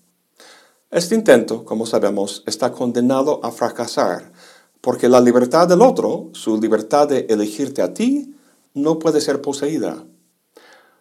Este 0.90 1.14
intento, 1.14 1.66
como 1.66 1.84
sabemos, 1.84 2.42
está 2.46 2.72
condenado 2.72 3.44
a 3.44 3.50
fracasar, 3.50 4.32
porque 4.86 5.08
la 5.08 5.20
libertad 5.20 5.66
del 5.66 5.82
otro, 5.82 6.28
su 6.30 6.60
libertad 6.60 7.08
de 7.08 7.26
elegirte 7.28 7.82
a 7.82 7.92
ti, 7.92 8.36
no 8.72 9.00
puede 9.00 9.20
ser 9.20 9.42
poseída. 9.42 10.04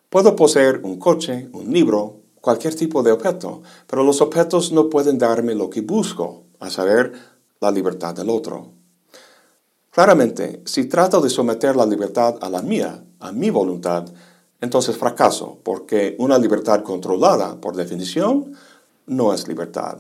Puedo 0.10 0.36
poseer 0.36 0.82
un 0.84 0.98
coche, 0.98 1.50
un 1.54 1.72
libro, 1.72 2.22
cualquier 2.42 2.74
tipo 2.74 3.04
de 3.04 3.12
objeto, 3.12 3.62
pero 3.86 4.04
los 4.04 4.22
objetos 4.22 4.72
no 4.72 4.90
pueden 4.90 5.20
darme 5.20 5.54
lo 5.54 5.70
que 5.70 5.82
busco, 5.82 6.46
a 6.60 6.72
saber, 6.72 7.14
la 7.60 7.70
libertad 7.70 8.16
del 8.16 8.32
otro. 8.32 8.72
Claramente, 9.92 10.64
si 10.66 10.86
trato 10.86 11.22
de 11.22 11.30
someter 11.30 11.76
la 11.76 11.86
libertad 11.86 12.40
a 12.42 12.50
la 12.50 12.64
mía, 12.64 13.04
a 13.20 13.32
mi 13.32 13.52
voluntad, 13.52 14.08
entonces 14.62 14.98
fracaso, 14.98 15.60
porque 15.62 16.16
una 16.18 16.40
libertad 16.40 16.82
controlada, 16.82 17.62
por 17.62 17.76
definición, 17.76 18.52
no 19.06 19.32
es 19.32 19.48
libertad. 19.48 20.00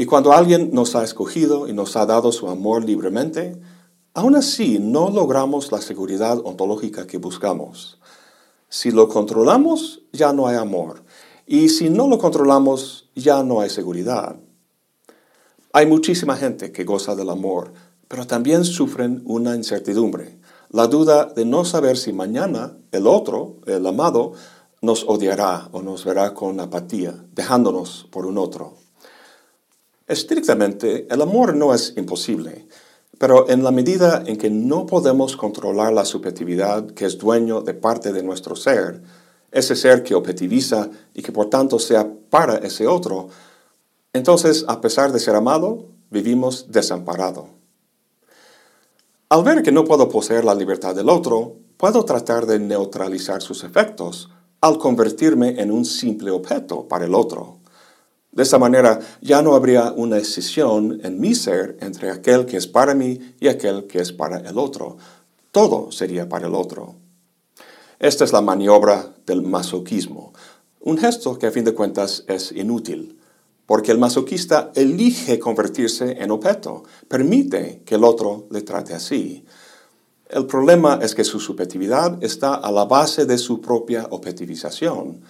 Y 0.00 0.06
cuando 0.06 0.32
alguien 0.32 0.70
nos 0.72 0.94
ha 0.94 1.02
escogido 1.02 1.66
y 1.66 1.72
nos 1.72 1.96
ha 1.96 2.06
dado 2.06 2.30
su 2.30 2.48
amor 2.48 2.84
libremente, 2.84 3.60
aún 4.14 4.36
así 4.36 4.78
no 4.78 5.10
logramos 5.10 5.72
la 5.72 5.80
seguridad 5.80 6.38
ontológica 6.44 7.08
que 7.08 7.18
buscamos. 7.18 7.98
Si 8.68 8.92
lo 8.92 9.08
controlamos, 9.08 10.02
ya 10.12 10.32
no 10.32 10.46
hay 10.46 10.54
amor. 10.56 11.02
Y 11.48 11.68
si 11.70 11.90
no 11.90 12.06
lo 12.06 12.18
controlamos, 12.18 13.10
ya 13.16 13.42
no 13.42 13.60
hay 13.60 13.70
seguridad. 13.70 14.36
Hay 15.72 15.86
muchísima 15.86 16.36
gente 16.36 16.70
que 16.70 16.84
goza 16.84 17.16
del 17.16 17.28
amor, 17.28 17.72
pero 18.06 18.24
también 18.24 18.64
sufren 18.64 19.22
una 19.24 19.56
incertidumbre, 19.56 20.38
la 20.70 20.86
duda 20.86 21.24
de 21.24 21.44
no 21.44 21.64
saber 21.64 21.96
si 21.96 22.12
mañana 22.12 22.76
el 22.92 23.08
otro, 23.08 23.56
el 23.66 23.84
amado, 23.84 24.34
nos 24.80 25.02
odiará 25.08 25.68
o 25.72 25.82
nos 25.82 26.04
verá 26.04 26.34
con 26.34 26.60
apatía, 26.60 27.16
dejándonos 27.34 28.06
por 28.12 28.26
un 28.26 28.38
otro. 28.38 28.76
Estrictamente, 30.08 31.06
el 31.10 31.20
amor 31.20 31.54
no 31.54 31.74
es 31.74 31.92
imposible, 31.98 32.66
pero 33.18 33.50
en 33.50 33.62
la 33.62 33.70
medida 33.70 34.22
en 34.26 34.38
que 34.38 34.48
no 34.48 34.86
podemos 34.86 35.36
controlar 35.36 35.92
la 35.92 36.06
subjetividad 36.06 36.86
que 36.92 37.04
es 37.04 37.18
dueño 37.18 37.60
de 37.60 37.74
parte 37.74 38.12
de 38.12 38.22
nuestro 38.22 38.56
ser, 38.56 39.02
ese 39.52 39.76
ser 39.76 40.02
que 40.02 40.14
objetiviza 40.14 40.88
y 41.12 41.22
que 41.22 41.30
por 41.30 41.50
tanto 41.50 41.78
sea 41.78 42.10
para 42.30 42.56
ese 42.56 42.86
otro, 42.86 43.28
entonces, 44.14 44.64
a 44.66 44.80
pesar 44.80 45.12
de 45.12 45.20
ser 45.20 45.34
amado, 45.34 45.86
vivimos 46.10 46.66
desamparado. 46.70 47.50
Al 49.28 49.42
ver 49.44 49.62
que 49.62 49.72
no 49.72 49.84
puedo 49.84 50.08
poseer 50.08 50.44
la 50.44 50.54
libertad 50.54 50.94
del 50.94 51.10
otro, 51.10 51.56
puedo 51.76 52.06
tratar 52.06 52.46
de 52.46 52.58
neutralizar 52.58 53.42
sus 53.42 53.62
efectos 53.62 54.30
al 54.62 54.78
convertirme 54.78 55.60
en 55.60 55.70
un 55.70 55.84
simple 55.84 56.30
objeto 56.30 56.88
para 56.88 57.04
el 57.04 57.14
otro. 57.14 57.57
De 58.32 58.42
esta 58.42 58.58
manera 58.58 59.00
ya 59.20 59.42
no 59.42 59.54
habría 59.54 59.92
una 59.92 60.16
decisión 60.16 61.00
en 61.02 61.20
mi 61.20 61.34
ser 61.34 61.76
entre 61.80 62.10
aquel 62.10 62.46
que 62.46 62.56
es 62.56 62.66
para 62.66 62.94
mí 62.94 63.18
y 63.40 63.48
aquel 63.48 63.86
que 63.86 64.00
es 64.00 64.12
para 64.12 64.38
el 64.38 64.58
otro. 64.58 64.96
Todo 65.50 65.90
sería 65.90 66.28
para 66.28 66.46
el 66.46 66.54
otro. 66.54 66.94
Esta 67.98 68.24
es 68.24 68.32
la 68.32 68.40
maniobra 68.40 69.12
del 69.26 69.42
masoquismo, 69.42 70.32
un 70.80 70.98
gesto 70.98 71.36
que 71.36 71.48
a 71.48 71.50
fin 71.50 71.64
de 71.64 71.74
cuentas 71.74 72.24
es 72.28 72.52
inútil, 72.52 73.18
porque 73.66 73.90
el 73.90 73.98
masoquista 73.98 74.70
elige 74.74 75.40
convertirse 75.40 76.22
en 76.22 76.30
objeto, 76.30 76.84
permite 77.08 77.82
que 77.84 77.96
el 77.96 78.04
otro 78.04 78.46
le 78.50 78.62
trate 78.62 78.94
así. 78.94 79.44
El 80.28 80.46
problema 80.46 81.00
es 81.02 81.14
que 81.14 81.24
su 81.24 81.40
subjetividad 81.40 82.22
está 82.22 82.54
a 82.54 82.70
la 82.70 82.84
base 82.84 83.26
de 83.26 83.36
su 83.36 83.60
propia 83.60 84.06
objetivización 84.10 85.22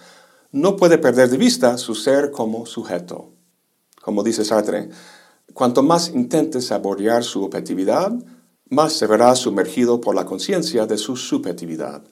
no 0.51 0.75
puede 0.75 0.97
perder 0.97 1.29
de 1.29 1.37
vista 1.37 1.77
su 1.77 1.95
ser 1.95 2.31
como 2.31 2.65
sujeto. 2.65 3.33
Como 4.01 4.23
dice 4.23 4.43
Sartre, 4.43 4.89
cuanto 5.53 5.83
más 5.83 6.09
intente 6.09 6.61
saborear 6.61 7.23
su 7.23 7.43
objetividad, 7.43 8.11
más 8.69 8.93
se 8.93 9.07
verá 9.07 9.35
sumergido 9.35 9.99
por 10.01 10.15
la 10.15 10.25
conciencia 10.25 10.85
de 10.85 10.97
su 10.97 11.15
subjetividad, 11.15 12.03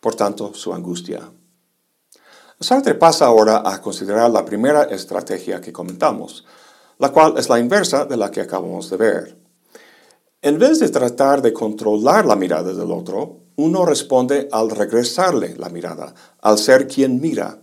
por 0.00 0.14
tanto 0.14 0.54
su 0.54 0.72
angustia. 0.72 1.30
Sartre 2.58 2.94
pasa 2.94 3.26
ahora 3.26 3.62
a 3.64 3.80
considerar 3.80 4.30
la 4.30 4.44
primera 4.44 4.84
estrategia 4.84 5.60
que 5.60 5.72
comentamos, 5.72 6.44
la 6.98 7.10
cual 7.10 7.38
es 7.38 7.48
la 7.48 7.58
inversa 7.58 8.04
de 8.04 8.16
la 8.16 8.30
que 8.30 8.40
acabamos 8.40 8.90
de 8.90 8.96
ver. 8.96 9.38
En 10.42 10.58
vez 10.58 10.78
de 10.78 10.88
tratar 10.88 11.42
de 11.42 11.52
controlar 11.52 12.26
la 12.26 12.36
mirada 12.36 12.72
del 12.72 12.90
otro, 12.90 13.40
uno 13.60 13.84
responde 13.84 14.48
al 14.52 14.70
regresarle 14.70 15.54
la 15.56 15.68
mirada, 15.68 16.14
al 16.40 16.58
ser 16.58 16.88
quien 16.88 17.20
mira. 17.20 17.58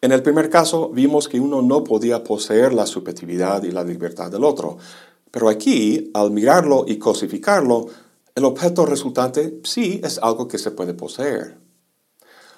En 0.00 0.12
el 0.12 0.22
primer 0.22 0.50
caso 0.50 0.90
vimos 0.90 1.28
que 1.28 1.40
uno 1.40 1.62
no 1.62 1.84
podía 1.84 2.24
poseer 2.24 2.72
la 2.72 2.86
subjetividad 2.86 3.62
y 3.62 3.70
la 3.70 3.84
libertad 3.84 4.30
del 4.30 4.44
otro, 4.44 4.78
pero 5.30 5.48
aquí, 5.48 6.10
al 6.14 6.30
mirarlo 6.30 6.84
y 6.86 6.98
cosificarlo, 6.98 7.86
el 8.34 8.44
objeto 8.44 8.86
resultante 8.86 9.60
sí 9.64 10.00
es 10.02 10.18
algo 10.18 10.48
que 10.48 10.58
se 10.58 10.70
puede 10.70 10.94
poseer. 10.94 11.58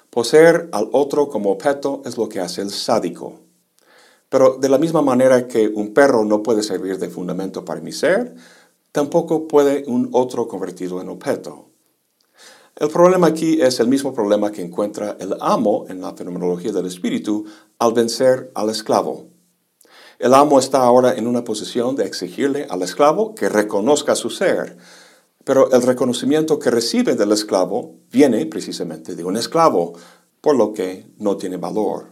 Poseer 0.09 0.69
al 0.71 0.89
otro 0.91 1.29
como 1.29 1.51
objeto 1.51 2.01
es 2.05 2.17
lo 2.17 2.27
que 2.27 2.39
hace 2.39 2.61
el 2.61 2.69
sádico. 2.69 3.39
Pero 4.29 4.57
de 4.57 4.69
la 4.69 4.77
misma 4.77 5.01
manera 5.01 5.47
que 5.47 5.67
un 5.67 5.93
perro 5.93 6.23
no 6.23 6.43
puede 6.43 6.63
servir 6.63 6.97
de 6.97 7.09
fundamento 7.09 7.65
para 7.65 7.81
mi 7.81 7.91
ser, 7.91 8.35
tampoco 8.91 9.47
puede 9.47 9.83
un 9.87 10.09
otro 10.13 10.47
convertido 10.47 11.01
en 11.01 11.09
objeto. 11.09 11.70
El 12.75 12.89
problema 12.89 13.27
aquí 13.27 13.61
es 13.61 13.79
el 13.79 13.87
mismo 13.87 14.13
problema 14.13 14.51
que 14.51 14.61
encuentra 14.61 15.17
el 15.19 15.35
amo 15.39 15.85
en 15.89 16.01
la 16.01 16.13
fenomenología 16.13 16.71
del 16.71 16.85
espíritu 16.85 17.45
al 17.77 17.93
vencer 17.93 18.51
al 18.55 18.69
esclavo. 18.69 19.27
El 20.19 20.33
amo 20.33 20.59
está 20.59 20.83
ahora 20.83 21.15
en 21.15 21.27
una 21.27 21.43
posición 21.43 21.95
de 21.95 22.05
exigirle 22.05 22.67
al 22.69 22.81
esclavo 22.81 23.35
que 23.35 23.49
reconozca 23.49 24.15
su 24.15 24.29
ser. 24.29 24.77
pero 25.43 25.71
el 25.71 25.81
reconocimiento 25.81 26.59
que 26.59 26.69
recibe 26.69 27.15
del 27.15 27.31
esclavo 27.31 27.95
viene 28.11 28.45
precisamente 28.45 29.15
de 29.15 29.23
un 29.23 29.37
esclavo, 29.37 29.93
por 30.39 30.55
lo 30.55 30.71
que 30.71 31.07
no 31.17 31.35
tiene 31.35 31.57
valor. 31.57 32.09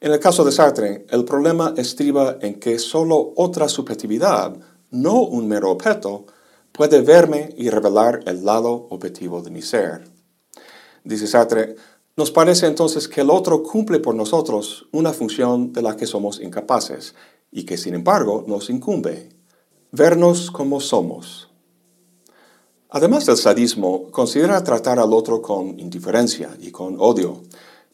En 0.00 0.12
el 0.12 0.20
caso 0.20 0.44
de 0.44 0.52
Sartre, 0.52 1.04
el 1.10 1.24
problema 1.24 1.74
estriba 1.76 2.38
en 2.40 2.60
que 2.60 2.78
solo 2.78 3.32
otra 3.36 3.68
subjetividad, 3.68 4.56
no 4.90 5.22
un 5.22 5.48
mero 5.48 5.70
objeto, 5.70 6.26
puede 6.72 7.02
verme 7.02 7.54
y 7.56 7.70
revelar 7.70 8.20
el 8.26 8.44
lado 8.44 8.86
objetivo 8.90 9.42
de 9.42 9.50
mi 9.50 9.62
ser. 9.62 10.04
Dice 11.04 11.26
Sartre, 11.26 11.76
nos 12.16 12.30
parece 12.30 12.66
entonces 12.66 13.08
que 13.08 13.20
el 13.20 13.30
otro 13.30 13.62
cumple 13.62 13.98
por 13.98 14.14
nosotros 14.14 14.86
una 14.92 15.12
función 15.12 15.72
de 15.72 15.82
la 15.82 15.96
que 15.96 16.06
somos 16.06 16.40
incapaces 16.40 17.14
y 17.50 17.64
que 17.64 17.76
sin 17.76 17.94
embargo 17.94 18.44
nos 18.46 18.70
incumbe, 18.70 19.30
vernos 19.92 20.50
como 20.50 20.80
somos. 20.80 21.48
Además 22.90 23.24
del 23.24 23.38
sadismo, 23.38 24.10
considera 24.10 24.62
tratar 24.62 24.98
al 24.98 25.14
otro 25.14 25.40
con 25.40 25.80
indiferencia 25.80 26.54
y 26.60 26.70
con 26.70 26.96
odio, 26.98 27.42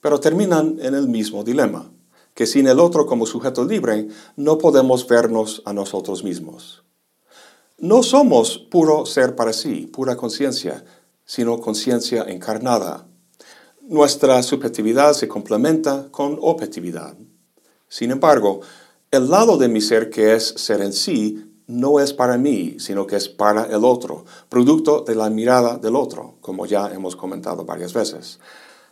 pero 0.00 0.18
terminan 0.18 0.78
en 0.80 0.94
el 0.94 1.08
mismo 1.08 1.44
dilema, 1.44 1.92
que 2.34 2.46
sin 2.46 2.66
el 2.66 2.80
otro 2.80 3.06
como 3.06 3.26
sujeto 3.26 3.64
libre 3.64 4.08
no 4.36 4.58
podemos 4.58 5.06
vernos 5.06 5.62
a 5.64 5.72
nosotros 5.72 6.24
mismos. 6.24 6.82
No 7.80 8.02
somos 8.02 8.58
puro 8.58 9.06
ser 9.06 9.36
para 9.36 9.52
sí, 9.52 9.86
pura 9.86 10.16
conciencia, 10.16 10.84
sino 11.24 11.60
conciencia 11.60 12.24
encarnada. 12.24 13.06
Nuestra 13.82 14.42
subjetividad 14.42 15.12
se 15.12 15.28
complementa 15.28 16.08
con 16.10 16.38
objetividad. 16.40 17.14
Sin 17.88 18.10
embargo, 18.10 18.62
el 19.12 19.30
lado 19.30 19.56
de 19.58 19.68
mi 19.68 19.80
ser 19.80 20.10
que 20.10 20.34
es 20.34 20.48
ser 20.56 20.80
en 20.80 20.92
sí 20.92 21.54
no 21.68 22.00
es 22.00 22.12
para 22.12 22.36
mí, 22.36 22.80
sino 22.80 23.06
que 23.06 23.14
es 23.14 23.28
para 23.28 23.66
el 23.66 23.84
otro, 23.84 24.24
producto 24.48 25.02
de 25.02 25.14
la 25.14 25.30
mirada 25.30 25.78
del 25.78 25.94
otro, 25.94 26.34
como 26.40 26.66
ya 26.66 26.88
hemos 26.92 27.14
comentado 27.14 27.64
varias 27.64 27.92
veces. 27.92 28.40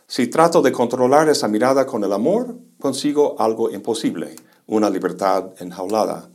Si 0.07 0.27
trato 0.27 0.61
de 0.61 0.71
controlar 0.71 1.27
esa 1.27 1.49
mirada 1.49 1.85
con 1.85 2.05
el 2.05 2.13
amor, 2.13 2.55
consigo 2.79 3.35
algo 3.37 3.69
imposible, 3.69 4.33
una 4.65 4.89
libertad 4.89 5.51
enjaulada. 5.59 6.29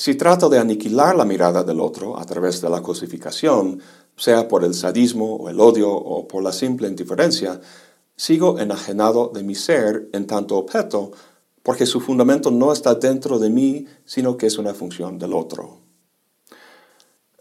Si 0.00 0.14
trato 0.14 0.48
de 0.48 0.58
aniquilar 0.58 1.14
la 1.14 1.26
mirada 1.26 1.62
del 1.62 1.78
otro 1.78 2.18
a 2.18 2.24
través 2.24 2.62
de 2.62 2.70
la 2.70 2.80
cosificación, 2.80 3.82
sea 4.16 4.48
por 4.48 4.64
el 4.64 4.72
sadismo 4.72 5.36
o 5.36 5.50
el 5.50 5.60
odio 5.60 5.92
o 5.92 6.26
por 6.26 6.42
la 6.42 6.52
simple 6.52 6.88
indiferencia, 6.88 7.60
sigo 8.16 8.58
enajenado 8.58 9.28
de 9.28 9.42
mi 9.42 9.54
ser 9.54 10.08
en 10.14 10.26
tanto 10.26 10.56
objeto 10.56 11.12
porque 11.62 11.84
su 11.84 12.00
fundamento 12.00 12.50
no 12.50 12.72
está 12.72 12.94
dentro 12.94 13.38
de 13.38 13.50
mí, 13.50 13.84
sino 14.06 14.38
que 14.38 14.46
es 14.46 14.56
una 14.56 14.72
función 14.72 15.18
del 15.18 15.34
otro. 15.34 15.80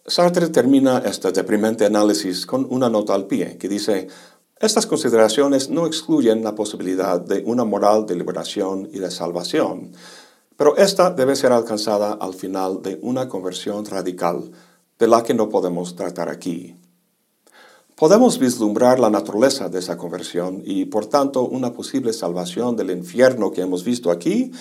Sartre 0.05 0.49
termina 0.49 0.97
este 1.05 1.31
deprimente 1.31 1.85
análisis 1.85 2.45
con 2.45 2.67
una 2.69 2.89
nota 2.89 3.15
al 3.15 3.25
pie 3.25 3.57
que 3.57 3.69
dice, 3.69 4.09
estas 4.59 4.85
consideraciones 4.85 5.69
no 5.69 5.87
excluyen 5.87 6.43
la 6.43 6.55
posibilidad 6.55 7.21
de 7.21 7.41
una 7.45 7.63
moral 7.63 8.05
de 8.05 8.15
liberación 8.15 8.89
y 8.91 8.99
de 8.99 9.11
salvación, 9.11 9.93
pero 10.59 10.75
esta 10.75 11.09
debe 11.09 11.37
ser 11.37 11.53
alcanzada 11.53 12.11
al 12.19 12.33
final 12.33 12.81
de 12.81 12.99
una 13.01 13.29
conversión 13.29 13.85
radical, 13.85 14.51
de 14.99 15.07
la 15.07 15.23
que 15.23 15.33
no 15.33 15.47
podemos 15.47 15.95
tratar 15.95 16.27
aquí. 16.27 16.75
Podemos 17.95 18.37
vislumbrar 18.37 18.99
la 18.99 19.09
naturaleza 19.09 19.69
de 19.69 19.79
esa 19.79 19.95
conversión 19.95 20.61
y, 20.65 20.83
por 20.83 21.05
tanto, 21.05 21.43
una 21.47 21.71
posible 21.71 22.11
salvación 22.11 22.75
del 22.75 22.91
infierno 22.91 23.53
que 23.53 23.61
hemos 23.61 23.85
visto 23.85 24.11
aquí 24.11 24.51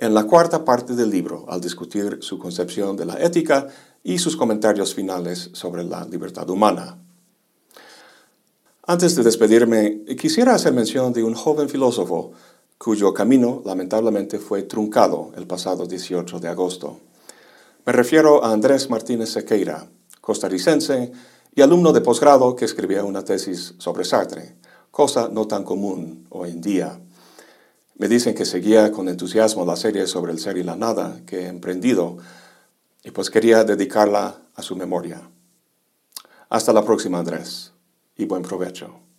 en 0.00 0.14
la 0.14 0.24
cuarta 0.24 0.64
parte 0.64 0.96
del 0.96 1.10
libro, 1.10 1.44
al 1.48 1.60
discutir 1.60 2.18
su 2.22 2.36
concepción 2.36 2.96
de 2.96 3.04
la 3.04 3.22
ética 3.22 3.68
y 4.02 4.18
sus 4.18 4.36
comentarios 4.36 4.96
finales 4.96 5.50
sobre 5.52 5.84
la 5.84 6.04
libertad 6.06 6.50
humana. 6.50 6.98
Antes 8.84 9.14
de 9.14 9.22
despedirme, 9.22 10.00
quisiera 10.18 10.56
hacer 10.56 10.72
mención 10.72 11.12
de 11.12 11.22
un 11.22 11.34
joven 11.34 11.68
filósofo 11.68 12.32
cuyo 12.82 13.12
camino 13.12 13.60
lamentablemente 13.66 14.38
fue 14.38 14.62
truncado 14.62 15.32
el 15.36 15.46
pasado 15.46 15.84
18 15.84 16.40
de 16.40 16.48
agosto. 16.48 16.98
Me 17.84 17.92
refiero 17.92 18.42
a 18.42 18.52
Andrés 18.52 18.88
Martínez 18.88 19.28
Sequeira, 19.28 19.86
costarricense, 20.22 21.12
y 21.54 21.60
alumno 21.60 21.92
de 21.92 22.00
posgrado 22.00 22.56
que 22.56 22.64
escribía 22.64 23.04
una 23.04 23.22
tesis 23.22 23.74
sobre 23.76 24.06
Sartre, 24.06 24.56
cosa 24.90 25.28
no 25.30 25.46
tan 25.46 25.62
común 25.62 26.26
hoy 26.30 26.52
en 26.52 26.62
día. 26.62 26.98
Me 27.96 28.08
dicen 28.08 28.34
que 28.34 28.46
seguía 28.46 28.90
con 28.92 29.10
entusiasmo 29.10 29.66
la 29.66 29.76
serie 29.76 30.06
sobre 30.06 30.32
el 30.32 30.38
ser 30.38 30.56
y 30.56 30.62
la 30.62 30.76
nada 30.76 31.20
que 31.26 31.40
he 31.40 31.48
emprendido 31.48 32.16
y 33.04 33.10
pues 33.10 33.28
quería 33.28 33.62
dedicarla 33.62 34.40
a 34.54 34.62
su 34.62 34.74
memoria. 34.74 35.20
Hasta 36.48 36.72
la 36.72 36.82
próxima, 36.82 37.18
Andrés, 37.18 37.72
y 38.16 38.24
buen 38.24 38.40
provecho. 38.42 39.09